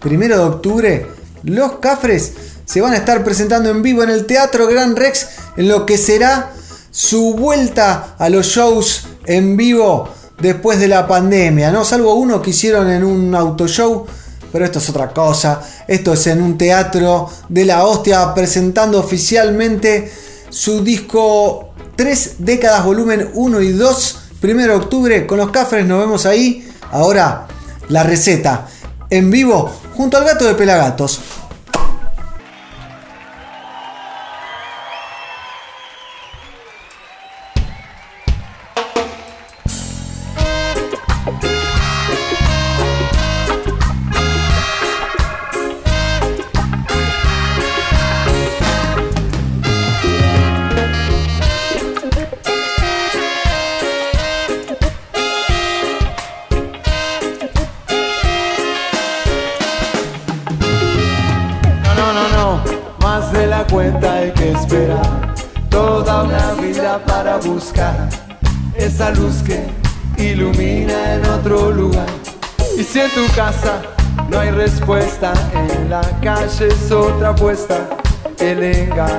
primero 0.01 0.37
de 0.37 0.45
octubre, 0.45 1.07
los 1.45 1.79
cafres 1.79 2.33
se 2.65 2.81
van 2.81 2.93
a 2.93 2.99
estar 2.99 3.25
presentando 3.25 3.71
en 3.71 3.83
vivo 3.83 4.03
en 4.03 4.11
el 4.11 4.27
Teatro 4.27 4.67
Gran 4.67 4.97
Rex 4.97 5.29
en 5.57 5.69
lo 5.69 5.87
que 5.87 5.99
será 5.99 6.53
su 6.91 7.35
vuelta 7.35 8.15
a 8.19 8.29
los 8.29 8.47
shows 8.47 9.07
en 9.25 9.57
vivo 9.57 10.09
después 10.41 10.79
de 10.79 10.89
la 10.89 11.07
pandemia, 11.07 11.71
¿no? 11.71 11.85
Salvo 11.85 12.15
uno 12.15 12.43
que 12.43 12.51
hicieron 12.51 12.91
en 12.91 13.05
un 13.05 13.35
auto 13.35 13.67
show, 13.67 14.07
pero 14.53 14.65
esto 14.65 14.79
es 14.79 14.89
otra 14.91 15.13
cosa. 15.13 15.63
Esto 15.89 16.13
es 16.13 16.27
en 16.27 16.43
un 16.43 16.59
teatro 16.59 17.31
de 17.49 17.65
la 17.65 17.85
hostia 17.85 18.35
presentando 18.35 19.01
oficialmente 19.01 20.13
su 20.51 20.85
disco 20.85 21.72
Tres 22.03 22.35
décadas, 22.39 22.85
volumen 22.85 23.31
1 23.33 23.61
y 23.61 23.71
2. 23.75 24.19
Primero 24.41 24.73
de 24.73 24.79
octubre, 24.81 25.25
con 25.25 25.39
los 25.39 25.53
cafres 25.53 25.87
nos 25.87 26.01
vemos 26.01 26.27
ahí. 26.27 26.69
Ahora, 26.91 27.47
la 27.91 28.03
receta 28.03 28.67
en 29.09 29.31
vivo 29.31 29.73
junto 29.95 30.17
al 30.17 30.25
gato 30.25 30.45
de 30.45 30.55
Pelagatos. 30.55 31.21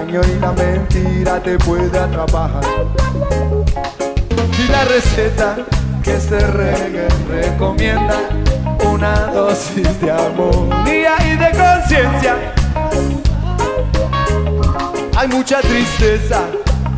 Engaño 0.03 0.21
y 0.23 0.39
la 0.39 0.51
mentira 0.51 1.39
te 1.41 1.57
puede 1.57 1.97
atrapar. 1.97 2.51
Y 4.57 4.71
la 4.71 4.85
receta 4.85 5.57
que 6.03 6.15
este 6.15 6.39
reggae 6.39 7.07
recomienda, 7.29 8.17
una 8.91 9.27
dosis 9.27 10.01
de 10.01 10.11
armonía 10.11 11.15
y 11.25 11.37
de 11.37 11.51
conciencia. 11.51 12.35
Hay 15.15 15.27
mucha 15.27 15.61
tristeza 15.61 16.41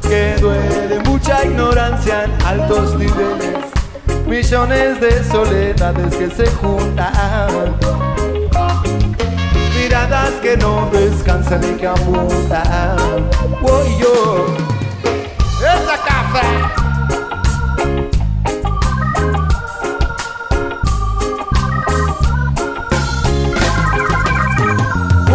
que 0.02 0.36
duele, 0.40 1.00
mucha 1.06 1.44
ignorancia 1.46 2.24
en 2.26 2.32
altos 2.46 2.96
niveles, 2.96 3.58
millones 4.26 5.00
de 5.00 5.24
soledades 5.24 6.16
que 6.16 6.30
se 6.30 6.48
juntan 6.48 8.05
miradas 9.96 10.32
que 10.42 10.58
no 10.58 10.90
descansan 10.92 11.64
y 11.64 11.78
que 11.78 11.88
apuntan. 11.88 12.98
Oh, 13.64 13.84
yo. 13.98 14.46
Esa 15.60 15.98
café. 16.04 16.48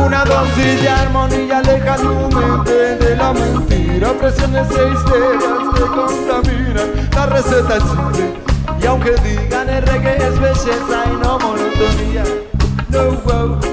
Una 0.05 0.25
dosis 0.27 0.83
de 0.83 0.89
armonía 0.89 1.59
aleja 1.59 1.97
tu 1.97 2.37
mente 2.37 2.97
de 2.97 3.17
la 3.17 3.33
mentira. 3.33 4.13
Presiones 4.21 4.69
e 4.73 4.93
histerias 4.93 5.75
te 5.75 5.81
contaminan. 5.81 7.09
La 7.15 7.27
receta 7.27 7.77
es 7.77 7.83
simple. 7.85 8.35
Y 8.83 8.87
aunque 8.87 9.13
digan 9.23 9.71
el 9.71 9.87
reggae 9.87 10.17
es 10.17 10.39
belleza 10.39 11.05
y 11.07 11.17
no 11.23 11.39
monotonía. 11.39 12.25
No, 12.91 13.13
wow, 13.25 13.70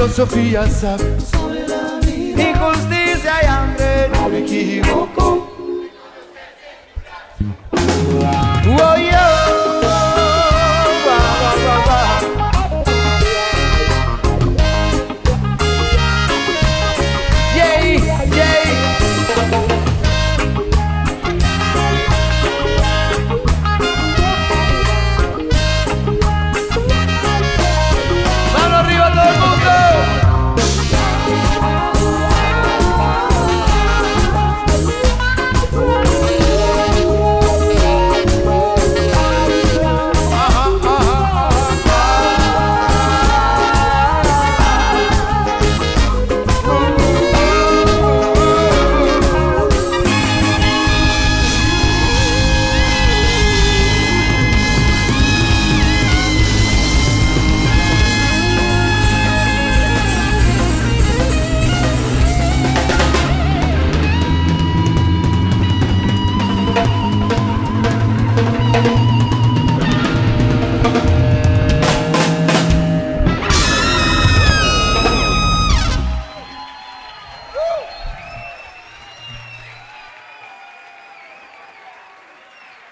Filosofía 0.00 0.66
sabe. 0.66 1.18
Injusticia 2.34 3.34
y 3.42 3.46
hambre. 3.46 4.08
No 4.14 4.30
me 4.30 4.38
equivoco. 4.38 5.52
Oh, 7.70 8.96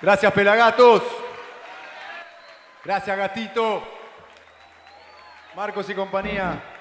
Gracias, 0.08 0.32
Pelagatos. 0.32 1.02
Gracias, 2.82 3.14
Gatito. 3.14 3.82
Marcos 5.54 5.90
y 5.90 5.94
compañía. 5.94 6.77